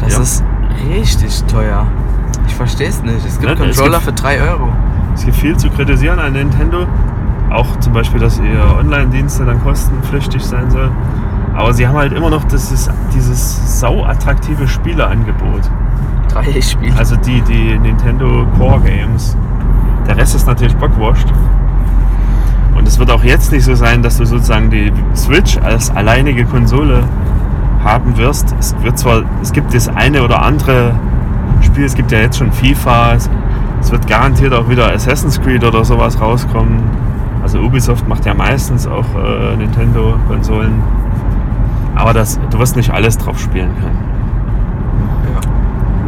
Das 0.00 0.14
Ja. 0.16 0.22
ist 0.22 0.44
richtig 0.88 1.42
teuer. 1.44 1.86
Ich 2.46 2.54
verstehe 2.54 2.88
es 2.88 3.02
nicht. 3.02 3.24
Es 3.26 3.38
gibt 3.40 3.52
es 3.52 3.58
Controller 3.58 3.98
gibt- 3.98 4.04
für 4.04 4.12
3 4.12 4.40
Euro. 4.42 4.68
es 5.14 5.24
gibt 5.24 5.36
viel 5.36 5.56
zu 5.56 5.70
kritisieren 5.70 6.18
an 6.18 6.32
Nintendo. 6.32 6.86
Auch 7.50 7.78
zum 7.78 7.92
Beispiel, 7.92 8.20
dass 8.20 8.38
ihr 8.40 8.76
Online-Dienste 8.78 9.44
dann 9.44 9.62
kostenpflichtig 9.62 10.44
sein 10.44 10.68
soll. 10.70 10.90
Aber 11.56 11.72
sie 11.72 11.86
haben 11.88 11.96
halt 11.96 12.12
immer 12.12 12.30
noch 12.30 12.44
dieses, 12.44 12.90
dieses 13.14 13.80
sau 13.80 14.04
attraktive 14.04 14.68
Spieleangebot. 14.68 15.62
Drei 16.28 16.60
Spiele. 16.60 16.94
Also 16.98 17.16
die, 17.16 17.40
die 17.42 17.78
Nintendo 17.78 18.46
Core 18.58 18.80
Games. 18.80 19.36
Der 20.06 20.16
Rest 20.16 20.34
ist 20.34 20.46
natürlich 20.46 20.76
bockwashed. 20.76 21.32
Und 22.74 22.86
es 22.86 22.98
wird 22.98 23.10
auch 23.10 23.24
jetzt 23.24 23.52
nicht 23.52 23.64
so 23.64 23.74
sein, 23.74 24.02
dass 24.02 24.18
du 24.18 24.26
sozusagen 24.26 24.68
die 24.68 24.92
Switch 25.14 25.56
als 25.58 25.90
alleinige 25.90 26.44
Konsole 26.44 27.04
haben 27.82 28.16
wirst. 28.18 28.54
Es 28.60 28.74
wird 28.82 28.98
zwar, 28.98 29.22
es 29.42 29.52
gibt 29.52 29.72
das 29.72 29.88
eine 29.88 30.22
oder 30.22 30.42
andere 30.42 30.94
Spiel, 31.62 31.84
es 31.84 31.94
gibt 31.94 32.12
ja 32.12 32.18
jetzt 32.18 32.36
schon 32.36 32.52
FIFA, 32.52 33.14
es, 33.14 33.30
es 33.80 33.90
wird 33.90 34.06
garantiert 34.06 34.52
auch 34.52 34.68
wieder 34.68 34.92
Assassin's 34.92 35.40
Creed 35.40 35.64
oder 35.64 35.84
sowas 35.84 36.20
rauskommen. 36.20 36.82
Also 37.42 37.60
Ubisoft 37.60 38.06
macht 38.08 38.26
ja 38.26 38.34
meistens 38.34 38.86
auch 38.86 39.06
äh, 39.14 39.56
Nintendo-Konsolen. 39.56 40.82
Aber 41.96 42.12
das, 42.12 42.38
du 42.50 42.58
wirst 42.58 42.76
nicht 42.76 42.90
alles 42.92 43.18
drauf 43.18 43.38
spielen 43.40 43.70
können. 43.80 43.98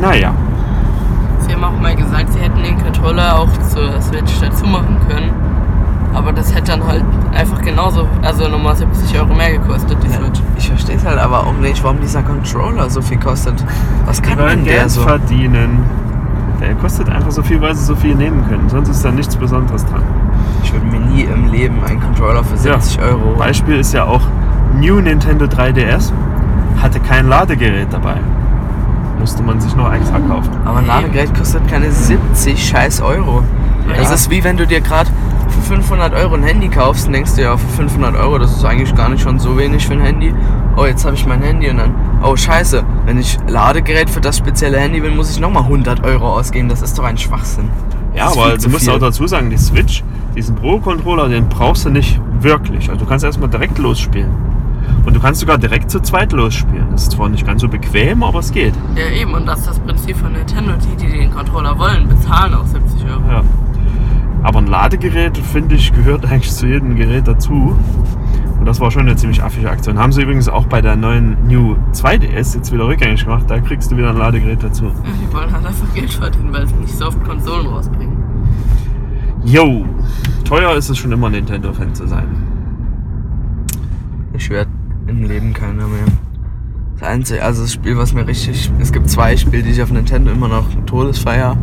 Naja. 0.01 0.33
Sie 1.41 1.53
haben 1.55 1.65
auch 1.65 1.81
mal 1.81 1.97
gesagt, 1.97 2.33
sie 2.33 2.39
hätten 2.39 2.63
den 2.63 2.79
Controller 2.79 3.39
auch 3.39 3.49
zur 3.69 4.01
Switch 4.01 4.39
dazu 4.41 4.67
machen 4.67 4.97
können. 5.09 5.31
Aber 6.15 6.33
das 6.33 6.55
hätte 6.55 6.73
dann 6.73 6.87
halt 6.87 7.05
einfach 7.35 7.61
genauso, 7.63 8.07
also 8.23 8.49
nochmal 8.49 8.77
70 8.77 9.19
Euro 9.21 9.35
mehr 9.35 9.53
gekostet, 9.59 9.99
die 10.03 10.09
Ja, 10.09 10.19
Switch. 10.19 10.41
ich 10.57 10.69
verstehe 10.69 10.97
es 10.97 11.05
halt 11.07 11.19
aber 11.19 11.41
auch 11.47 11.53
nicht, 11.55 11.83
warum 11.85 12.01
dieser 12.01 12.23
Controller 12.23 12.89
so 12.91 13.01
viel 13.03 13.19
kostet. 13.19 13.65
Was 14.07 14.21
kann 14.23 14.39
denn 14.39 14.65
der 14.65 14.75
Geld 14.79 14.91
so? 14.91 15.03
verdienen. 15.03 15.85
Der 16.61 16.75
kostet 16.75 17.09
einfach 17.09 17.31
so 17.31 17.43
viel, 17.43 17.61
weil 17.61 17.75
sie 17.75 17.85
so 17.85 17.95
viel 17.95 18.15
nehmen 18.17 18.45
können. 18.49 18.69
Sonst 18.69 18.89
ist 18.89 19.05
da 19.05 19.11
nichts 19.13 19.37
Besonderes 19.37 19.85
dran. 19.87 20.03
Ich 20.65 20.73
würde 20.73 20.87
mir 20.87 20.99
nie 21.01 21.23
im 21.23 21.53
Leben 21.53 21.77
einen 21.85 22.01
Controller 22.01 22.43
für 22.43 22.57
70 22.57 23.01
Euro. 23.01 23.37
Beispiel 23.39 23.77
ist 23.77 23.93
ja 23.93 24.05
auch 24.05 24.23
New 24.75 25.01
Nintendo 25.01 25.47
3DS 25.47 26.13
hatte 26.81 27.01
kein 27.01 27.29
Ladegerät 27.29 27.89
dabei. 27.93 28.17
Musste 29.19 29.43
man 29.43 29.61
sich 29.61 29.75
noch 29.75 29.93
extra 29.93 30.19
kaufen. 30.21 30.51
Aber 30.65 30.79
ein 30.79 30.87
Ladegerät 30.87 31.35
kostet 31.37 31.67
keine 31.69 31.91
70 31.91 32.69
scheiß 32.69 33.01
Euro. 33.03 33.43
Das 33.89 34.09
Ja. 34.09 34.15
ist 34.15 34.31
wie 34.31 34.45
wenn 34.45 34.57
du 34.57 34.67
dir 34.67 34.81
gerade 34.81 35.11
für 35.49 35.61
500 35.75 36.15
Euro 36.15 36.35
ein 36.35 36.43
Handy 36.45 36.69
kaufst 36.69 37.07
und 37.07 37.15
denkst 37.15 37.35
dir, 37.35 37.43
ja, 37.45 37.57
für 37.57 37.67
500 37.69 38.15
Euro, 38.17 38.39
das 38.39 38.53
ist 38.57 38.65
eigentlich 38.65 38.95
gar 38.95 39.09
nicht 39.09 39.23
schon 39.23 39.39
so 39.41 39.57
wenig 39.59 39.87
für 39.87 39.95
ein 39.95 40.01
Handy. 40.01 40.33
Oh, 40.77 40.85
jetzt 40.85 41.05
habe 41.05 41.17
ich 41.17 41.27
mein 41.27 41.43
Handy 41.43 41.69
und 41.71 41.79
dann, 41.79 41.95
oh 42.23 42.37
scheiße, 42.37 42.85
wenn 43.07 43.19
ich 43.19 43.39
Ladegerät 43.49 44.09
für 44.09 44.21
das 44.21 44.37
spezielle 44.39 44.79
Handy 44.79 45.03
will, 45.03 45.11
muss 45.11 45.31
ich 45.31 45.41
nochmal 45.41 45.65
100 45.65 46.05
Euro 46.05 46.35
ausgeben. 46.35 46.69
Das 46.69 46.83
ist 46.83 46.97
doch 46.99 47.05
ein 47.05 47.19
Schwachsinn. 47.19 47.71
Ja, 48.15 48.27
Das 48.27 48.37
aber 48.39 48.57
du 48.59 48.69
musst 48.69 48.85
viel. 48.85 48.93
auch 48.93 48.99
dazu 48.99 49.27
sagen, 49.27 49.51
die 49.51 49.59
Switch, 49.59 50.05
diesen 50.37 50.55
Pro-Controller, 50.55 51.29
den 51.29 51.49
brauchst 51.49 51.85
du 51.87 51.91
nicht 51.91 52.21
wirklich. 52.41 52.89
Also 52.91 53.01
du 53.05 53.09
kannst 53.09 53.25
erstmal 53.25 53.49
direkt 53.49 53.79
losspielen. 53.79 54.31
Und 55.05 55.15
du 55.15 55.21
kannst 55.21 55.41
sogar 55.41 55.59
direkt 55.59 55.91
zu 55.91 56.01
zweit 56.01 56.33
losspielen. 56.33 56.87
Das 56.91 57.05
ist 57.05 57.13
zwar 57.13 57.29
nicht 57.29 57.47
ganz 57.47 57.63
so 57.63 57.69
bequem, 57.69 58.23
aber 58.23 58.41
es 58.41 58.53
geht. 58.53 58.75
Ja, 58.95 59.09
eben, 59.11 59.33
und 59.35 59.47
das 59.47 59.61
ist 59.61 59.69
das 59.69 59.79
Prinzip 59.81 60.17
von 60.17 60.33
Nintendo. 60.33 60.73
Die, 60.77 60.97
die 60.97 61.11
den 61.11 61.31
Controller 61.31 61.79
wollen, 61.79 62.09
bezahlen 62.09 62.55
auch 62.55 62.67
70 62.67 63.05
Euro. 63.05 63.23
Ja. 63.31 63.43
Aber 64.43 64.59
ein 64.59 64.67
Ladegerät, 64.67 65.37
finde 65.39 65.75
ich, 65.75 65.93
gehört 65.93 66.25
eigentlich 66.31 66.53
zu 66.53 66.67
jedem 66.67 66.95
Gerät 66.97 67.27
dazu. 67.27 67.77
Und 68.59 68.67
das 68.67 68.81
war 68.81 68.91
schon 68.91 69.03
eine 69.03 69.17
ziemlich 69.17 69.43
affige 69.43 69.71
Aktion. 69.71 69.99
Haben 69.99 70.13
sie 70.13 70.23
übrigens 70.23 70.49
auch 70.49 70.67
bei 70.67 70.81
der 70.81 70.97
neuen 70.97 71.37
New 71.47 71.77
2DS 71.93 72.57
jetzt 72.57 72.73
wieder 72.73 72.87
rückgängig 72.87 73.25
gemacht. 73.25 73.45
Da 73.49 73.61
kriegst 73.61 73.91
du 73.91 73.97
wieder 73.97 74.11
ein 74.11 74.17
Ladegerät 74.19 74.63
dazu. 74.63 74.87
Ja, 74.87 74.91
Die 75.23 75.33
wollen 75.33 75.53
halt 75.53 75.65
einfach 75.65 75.95
Geld 75.95 76.11
verdienen, 76.13 76.53
weil 76.53 76.67
sie 76.67 76.75
nicht 76.75 76.95
so 76.97 77.07
oft 77.07 77.23
Konsolen 77.25 77.67
rausbringen. 77.67 78.17
Yo, 79.45 79.87
teuer 80.45 80.75
ist 80.75 80.91
es 80.91 80.99
schon 80.99 81.13
immer, 81.13 81.31
Nintendo-Fan 81.31 81.95
zu 81.95 82.07
sein. 82.07 82.27
Ich 84.33 84.51
werde 84.51 84.71
im 85.09 85.25
Leben 85.25 85.53
keiner 85.55 85.87
mehr. 85.87 86.05
Das 86.99 87.09
einzige, 87.09 87.43
also 87.43 87.63
das 87.63 87.73
Spiel, 87.73 87.97
was 87.97 88.13
mir 88.13 88.27
richtig. 88.27 88.71
Es 88.81 88.93
gibt 88.93 89.09
zwei 89.09 89.37
Spiele, 89.37 89.63
die 89.63 89.71
ich 89.71 89.83
auf 89.83 89.91
Nintendo 89.91 90.31
immer 90.33 90.49
noch 90.49 90.67
todesfeier. 90.87 91.57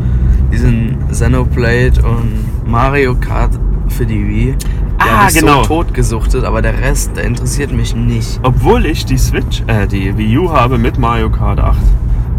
Die 0.51 0.57
sind 0.57 0.97
Xenoblade 1.09 2.01
und 2.03 2.69
Mario 2.69 3.15
Kart 3.15 3.51
für 3.89 4.05
die 4.05 4.25
Wii. 4.27 4.55
Die 4.55 4.65
Ah, 4.97 5.27
ich 5.29 5.35
genau. 5.39 5.63
so 5.63 5.67
totgesuchtet, 5.67 6.45
aber 6.45 6.61
der 6.61 6.79
Rest, 6.81 7.17
der 7.17 7.25
interessiert 7.25 7.71
mich 7.71 7.93
nicht. 7.95 8.39
Obwohl 8.43 8.85
ich 8.85 9.05
die 9.05 9.17
Switch, 9.17 9.61
äh, 9.67 9.87
die 9.87 10.17
Wii 10.17 10.37
U 10.37 10.51
habe 10.51 10.77
mit 10.77 10.97
Mario 10.97 11.29
Kart 11.29 11.59
8, 11.59 11.77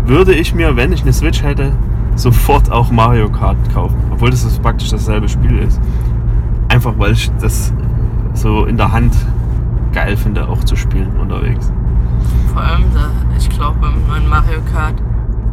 würde 0.07 0.33
ich 0.33 0.55
mir, 0.55 0.75
wenn 0.75 0.93
ich 0.93 1.03
eine 1.03 1.13
Switch 1.13 1.43
hätte, 1.43 1.73
sofort 2.15 2.73
auch 2.73 2.91
Mario 2.91 3.29
Kart 3.29 3.59
kaufen. 3.75 3.97
Obwohl 4.11 4.31
das 4.31 4.59
praktisch 4.59 4.89
dasselbe 4.89 5.29
Spiel 5.29 5.59
ist. 5.59 5.81
Einfach 6.69 6.95
weil 6.97 7.13
ich 7.13 7.31
das 7.41 7.75
so 8.33 8.65
in 8.65 8.79
der 8.79 8.91
Hand 8.91 9.15
geil 9.97 10.15
finde, 10.15 10.47
auch 10.47 10.62
zu 10.62 10.76
spielen 10.76 11.11
unterwegs. 11.19 11.73
Vor 12.53 12.61
allem, 12.61 12.85
da, 12.93 13.11
ich 13.38 13.49
glaube, 13.49 13.79
beim 13.81 14.07
neuen 14.07 14.29
Mario 14.29 14.61
Kart, 14.71 14.95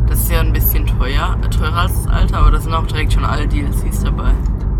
das 0.07 0.19
ist 0.19 0.31
ja 0.31 0.41
ein 0.41 0.51
bisschen 0.51 0.85
teuer, 0.85 1.37
teurer 1.49 1.77
als 1.77 2.03
das 2.03 2.07
alte, 2.11 2.37
aber 2.37 2.51
da 2.51 2.59
sind 2.59 2.73
auch 2.73 2.85
direkt 2.85 3.13
schon 3.13 3.23
alle 3.23 3.47
DLCs 3.47 4.03
dabei. 4.03 4.31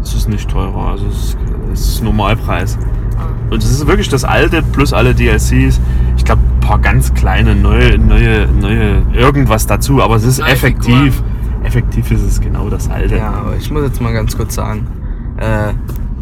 Es 0.02 0.14
ist 0.14 0.28
nicht 0.28 0.50
teurer, 0.50 0.90
also 0.90 1.08
es 1.08 1.16
ist, 1.16 1.38
es 1.72 1.88
ist 1.88 2.04
Normalpreis. 2.04 2.78
Ah. 3.18 3.54
Und 3.54 3.64
es 3.64 3.72
ist 3.72 3.88
wirklich 3.88 4.10
das 4.10 4.26
alte 4.26 4.62
plus 4.62 4.92
alle 4.92 5.16
DLCs. 5.16 5.80
Ich 6.18 6.26
glaube, 6.26 6.42
ein 6.42 6.60
paar 6.60 6.80
ganz 6.80 7.14
kleine 7.14 7.56
neue, 7.56 7.98
neue, 7.98 8.48
neue 8.48 9.02
irgendwas 9.14 9.66
dazu, 9.66 10.04
aber 10.04 10.18
es 10.18 10.26
ist 10.26 10.40
Neue 10.40 10.52
effektiv. 10.52 11.16
Figuren. 11.16 11.64
Effektiv 11.64 12.12
ist 12.12 12.24
es 12.24 12.42
genau 12.42 12.68
das 12.68 12.90
alte. 12.90 13.16
Ja, 13.16 13.32
aber 13.32 13.56
ich 13.56 13.72
muss 13.72 13.84
jetzt 13.84 14.02
mal 14.02 14.12
ganz 14.12 14.36
kurz 14.36 14.56
sagen, 14.56 14.86
äh, 15.38 15.72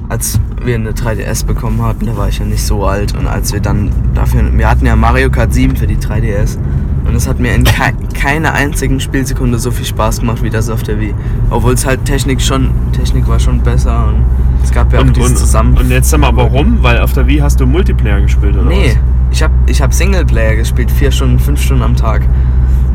als 0.10 0.40
wir 0.66 0.76
eine 0.76 0.92
3DS 0.92 1.46
bekommen 1.46 1.82
hatten, 1.82 2.06
da 2.06 2.16
war 2.18 2.28
ich 2.30 2.40
ja 2.40 2.46
nicht 2.46 2.64
so 2.64 2.86
alt. 2.86 3.16
Und 3.18 3.28
als 3.28 3.54
wir 3.54 3.60
dann 3.60 3.90
dafür, 4.14 4.44
wir 4.54 4.70
hatten 4.70 4.86
ja 4.86 4.96
Mario 4.96 5.30
Kart 5.30 5.54
7 5.54 5.76
für 5.76 5.88
die 5.88 5.98
3DS. 5.98 6.58
Und 7.06 7.16
es 7.16 7.28
hat 7.28 7.40
mir 7.40 7.54
in 7.56 7.64
kei 7.64 7.94
keiner 8.14 8.54
einzigen 8.54 9.00
Spielsekunde 9.00 9.58
so 9.58 9.72
viel 9.72 9.86
Spaß 9.86 10.20
gemacht 10.20 10.44
wie 10.44 10.50
das 10.52 10.70
auf 10.70 10.84
der 10.84 11.00
Wii. 11.00 11.14
Obwohl 11.50 11.74
es 11.74 11.86
halt 11.86 12.06
Technik 12.06 12.40
schon, 12.42 12.70
Technik 12.94 13.28
war 13.28 13.40
schon 13.40 13.60
besser 13.62 14.08
und 14.10 14.24
es 14.64 14.72
gab 14.72 14.94
ja 14.94 15.00
auch 15.00 15.04
Und, 15.06 15.16
dieses 15.16 15.32
und, 15.32 15.38
Zusammen. 15.38 15.78
und 15.78 15.90
jetzt 15.90 16.12
sag 16.12 16.20
mal, 16.20 16.36
warum? 16.36 16.78
Weil 16.84 17.00
auf 17.00 17.12
der 17.14 17.26
Wii 17.26 17.40
hast 17.40 17.60
du 17.60 17.66
Multiplayer 17.66 18.22
gespielt, 18.22 18.56
oder 18.56 18.66
Nee, 18.66 18.96
ich 19.32 19.42
hab, 19.42 19.50
ich 19.66 19.82
hab 19.82 19.92
Singleplayer 19.94 20.56
gespielt, 20.56 20.92
vier 20.92 21.12
Stunden, 21.12 21.40
fünf 21.40 21.60
Stunden 21.62 21.82
am 21.84 21.96
Tag. 21.96 22.22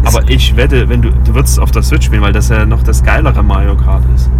was? 0.03 0.15
Aber 0.15 0.31
ich 0.31 0.55
wette, 0.57 0.89
wenn 0.89 1.03
du, 1.03 1.11
du 1.11 1.35
würdest 1.35 1.55
es 1.55 1.59
auf 1.59 1.73
der 1.73 1.83
Switch 1.83 2.07
spielen, 2.07 2.23
weil 2.23 2.33
das 2.33 2.49
ja 2.49 2.65
noch 2.65 2.85
das 2.85 3.03
geilere 3.03 3.43
Mario 3.43 3.75
Kart 3.77 4.05
ist. 4.15 4.31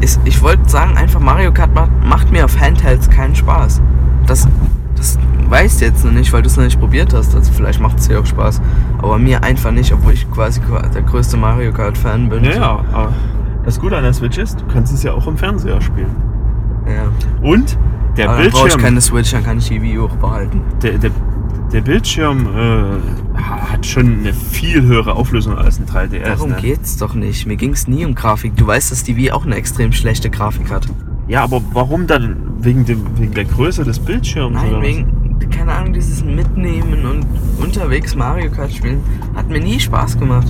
Ist, 0.00 0.20
ich 0.24 0.40
wollte 0.42 0.68
sagen, 0.68 0.96
einfach 0.96 1.20
Mario 1.20 1.52
Kart 1.52 1.74
macht, 1.74 1.90
macht 2.04 2.30
mir 2.30 2.44
auf 2.44 2.58
Handhelds 2.58 3.08
keinen 3.10 3.34
Spaß. 3.34 3.80
Das, 4.26 4.46
das 4.96 5.18
weißt 5.48 5.80
du 5.80 5.84
jetzt 5.86 6.04
noch 6.04 6.12
nicht, 6.12 6.32
weil 6.32 6.42
du 6.42 6.48
es 6.48 6.56
noch 6.56 6.64
nicht 6.64 6.78
probiert 6.78 7.12
hast. 7.14 7.34
Also 7.34 7.52
vielleicht 7.52 7.80
macht 7.80 7.98
es 7.98 8.08
dir 8.08 8.20
auch 8.20 8.26
Spaß. 8.26 8.60
Aber 8.98 9.18
mir 9.18 9.42
einfach 9.42 9.70
nicht, 9.70 9.92
obwohl 9.92 10.12
ich 10.12 10.30
quasi 10.30 10.60
der 10.94 11.02
größte 11.02 11.36
Mario 11.36 11.72
Kart-Fan 11.72 12.28
bin. 12.28 12.44
Ja, 12.44 12.52
ja. 12.52 12.84
aber 12.92 13.12
Das 13.64 13.78
Gute 13.80 13.96
an 13.96 14.02
der 14.04 14.12
Switch 14.12 14.38
ist, 14.38 14.60
du 14.60 14.66
kannst 14.72 14.92
es 14.92 15.02
ja 15.02 15.12
auch 15.12 15.26
im 15.26 15.36
Fernseher 15.36 15.80
spielen. 15.80 16.14
ja. 16.86 17.10
Und 17.42 17.76
der 18.16 18.30
Aber 18.30 18.42
dann 18.42 18.50
brauche 18.50 18.66
ich 18.68 18.74
Bildschirm, 18.74 18.82
keine 18.82 19.00
Switch, 19.00 19.30
dann 19.30 19.44
kann 19.44 19.58
ich 19.58 19.68
die 19.68 19.80
Wii 19.80 19.98
auch 20.00 20.16
behalten. 20.16 20.60
der, 20.82 20.98
der, 20.98 21.10
der 21.72 21.80
Bildschirm 21.82 22.46
äh, 22.46 23.27
hat 23.78 23.86
schon 23.86 24.18
eine 24.20 24.32
viel 24.34 24.82
höhere 24.82 25.14
Auflösung 25.14 25.56
als 25.56 25.78
ein 25.78 25.86
3DS. 25.86 26.24
Darum 26.24 26.50
ne? 26.50 26.56
geht's 26.60 26.96
doch 26.96 27.14
nicht. 27.14 27.46
Mir 27.46 27.56
ging's 27.56 27.86
nie 27.86 28.04
um 28.04 28.14
Grafik. 28.14 28.56
Du 28.56 28.66
weißt, 28.66 28.90
dass 28.90 29.04
die 29.04 29.16
Wii 29.16 29.30
auch 29.30 29.46
eine 29.46 29.54
extrem 29.54 29.92
schlechte 29.92 30.30
Grafik 30.30 30.70
hat. 30.70 30.86
Ja, 31.28 31.44
aber 31.44 31.62
warum 31.72 32.06
dann? 32.06 32.36
Wegen, 32.60 32.84
dem, 32.84 33.04
wegen 33.18 33.34
der 33.34 33.44
Größe 33.44 33.84
des 33.84 34.00
Bildschirms? 34.00 34.56
oder 34.60 34.64
Nein, 34.64 34.76
was? 34.76 34.82
wegen, 34.82 35.50
keine 35.50 35.72
Ahnung, 35.72 35.92
dieses 35.92 36.24
Mitnehmen 36.24 37.06
und 37.06 37.24
unterwegs 37.64 38.16
Mario 38.16 38.50
Kart 38.50 38.72
spielen 38.72 39.00
hat 39.36 39.48
mir 39.48 39.60
nie 39.60 39.78
Spaß 39.78 40.18
gemacht. 40.18 40.48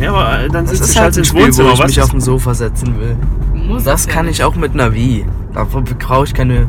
Ja, 0.00 0.12
aber 0.12 0.40
äh, 0.40 0.48
dann 0.48 0.66
sitzt 0.66 0.82
ist 0.82 0.96
du 0.96 1.00
halt 1.00 1.04
halt 1.04 1.14
ein 1.14 1.18
ins 1.20 1.28
Spiel, 1.28 1.40
wo 1.42 1.44
Wohnzimmer. 1.46 1.72
ich 1.72 1.78
Was 1.78 1.86
mich 1.86 2.02
auf 2.02 2.10
dem 2.10 2.20
Sofa 2.20 2.54
setzen 2.54 2.98
will. 2.98 3.16
Muss 3.54 3.84
Das 3.84 4.06
ja 4.06 4.12
kann 4.12 4.26
nicht. 4.26 4.38
ich 4.38 4.44
auch 4.44 4.56
mit 4.56 4.72
einer 4.72 4.92
Wii. 4.92 5.24
Dafür 5.54 5.82
brauche 5.82 6.24
ich 6.24 6.34
keine 6.34 6.66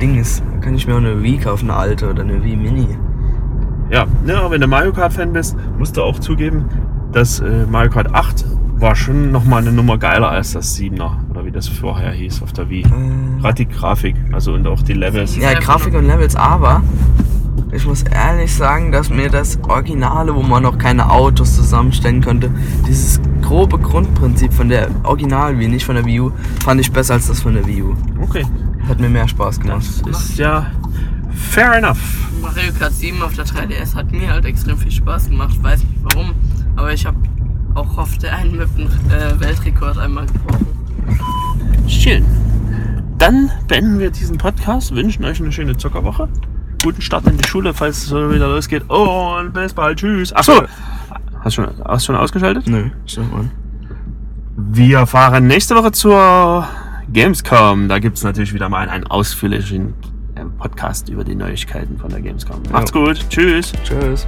Dings. 0.00 0.40
Da 0.54 0.60
kann 0.60 0.74
ich 0.74 0.86
mir 0.86 0.94
auch 0.94 0.98
eine 0.98 1.20
Wii 1.20 1.38
kaufen, 1.38 1.68
eine 1.68 1.78
alte 1.80 2.08
oder 2.08 2.22
eine 2.22 2.44
Wii 2.44 2.54
Mini. 2.56 2.86
Ja, 3.90 4.06
ne, 4.24 4.36
aber 4.36 4.52
wenn 4.52 4.60
du 4.60 4.66
Mario 4.66 4.92
Kart-Fan 4.92 5.32
bist, 5.32 5.56
musst 5.78 5.96
du 5.96 6.02
auch 6.02 6.18
zugeben, 6.18 6.64
dass 7.12 7.40
äh, 7.40 7.66
Mario 7.70 7.90
Kart 7.90 8.14
8 8.14 8.44
war 8.76 8.94
schon 8.94 9.30
nochmal 9.32 9.60
eine 9.62 9.72
Nummer 9.72 9.98
geiler 9.98 10.30
als 10.30 10.52
das 10.52 10.76
7er. 10.78 11.10
Oder 11.30 11.44
wie 11.44 11.50
das 11.50 11.68
vorher 11.68 12.12
hieß 12.12 12.42
auf 12.42 12.52
der 12.52 12.70
Wii. 12.70 12.82
Äh, 12.82 13.40
Gerade 13.40 13.54
die 13.54 13.68
Grafik, 13.68 14.16
also 14.32 14.54
und 14.54 14.66
auch 14.66 14.82
die 14.82 14.94
Levels. 14.94 15.36
ja, 15.36 15.52
Grafik 15.58 15.94
und 15.94 16.06
Levels, 16.06 16.36
aber 16.36 16.82
ich 17.72 17.86
muss 17.86 18.02
ehrlich 18.04 18.54
sagen, 18.54 18.90
dass 18.90 19.10
mir 19.10 19.28
das 19.28 19.58
Originale, 19.68 20.34
wo 20.34 20.42
man 20.42 20.62
noch 20.62 20.78
keine 20.78 21.10
Autos 21.10 21.56
zusammenstellen 21.56 22.22
konnte, 22.22 22.50
dieses 22.86 23.20
grobe 23.42 23.78
Grundprinzip 23.78 24.52
von 24.52 24.68
der 24.68 24.88
Original 25.04 25.58
Wii, 25.58 25.68
nicht 25.68 25.84
von 25.84 25.94
der 25.96 26.04
Wii 26.04 26.20
U, 26.20 26.32
fand 26.64 26.80
ich 26.80 26.90
besser 26.90 27.14
als 27.14 27.26
das 27.28 27.40
von 27.40 27.54
der 27.54 27.66
Wii 27.66 27.82
U. 27.82 27.94
Okay, 28.22 28.44
Hat 28.88 28.98
mir 29.00 29.08
mehr 29.08 29.28
Spaß 29.28 29.60
gemacht. 29.60 29.84
das 30.06 30.22
ist 30.30 30.38
ja 30.38 30.66
fair 31.50 31.74
enough. 31.74 31.98
Mario 32.40 32.72
Kart 32.78 32.92
7 32.92 33.22
auf 33.22 33.34
der 33.34 33.44
3DS 33.44 33.94
hat 33.94 34.10
mir 34.12 34.30
halt 34.30 34.44
extrem 34.44 34.78
viel 34.78 34.90
Spaß 34.90 35.28
gemacht. 35.28 35.62
Weiß 35.62 35.80
nicht 35.80 36.02
warum, 36.02 36.32
aber 36.76 36.92
ich 36.92 37.06
habe 37.06 37.18
auch 37.74 38.08
der 38.22 38.36
einen 38.36 38.56
mit 38.56 38.68
dem 38.76 38.86
äh, 38.86 39.38
Weltrekord 39.38 39.98
einmal 39.98 40.26
gebrochen. 40.26 40.66
Schön. 41.86 42.24
Dann 43.18 43.50
beenden 43.68 43.98
wir 43.98 44.10
diesen 44.10 44.38
Podcast, 44.38 44.94
wünschen 44.94 45.24
euch 45.24 45.40
eine 45.40 45.52
schöne 45.52 45.76
Zockerwoche. 45.76 46.28
Guten 46.82 47.02
Start 47.02 47.26
in 47.26 47.36
die 47.36 47.46
Schule, 47.46 47.74
falls 47.74 47.98
es 47.98 48.06
so 48.06 48.32
wieder 48.32 48.48
losgeht. 48.48 48.88
Und 48.88 49.52
bis 49.52 49.74
bald. 49.74 49.98
Tschüss. 49.98 50.32
Achso. 50.32 50.62
Hast 51.40 51.58
du 51.58 51.62
schon, 51.62 51.74
hast 51.84 52.02
du 52.02 52.12
schon 52.12 52.16
ausgeschaltet? 52.16 52.66
Nö, 52.66 52.90
mal. 53.30 53.50
Wir 54.56 55.06
fahren 55.06 55.46
nächste 55.46 55.74
Woche 55.74 55.92
zur 55.92 56.66
Gamescom. 57.12 57.88
Da 57.88 57.98
gibt 57.98 58.16
es 58.16 58.24
natürlich 58.24 58.54
wieder 58.54 58.68
mal 58.68 58.88
einen 58.88 59.06
ausführlichen 59.06 59.94
Podcast 60.60 61.08
über 61.08 61.24
die 61.24 61.34
Neuigkeiten 61.34 61.98
von 61.98 62.10
der 62.10 62.20
Gamescom. 62.20 62.62
Macht's 62.70 62.92
gut. 62.92 63.18
Tschüss. 63.30 63.72
Tschüss. 63.82 64.26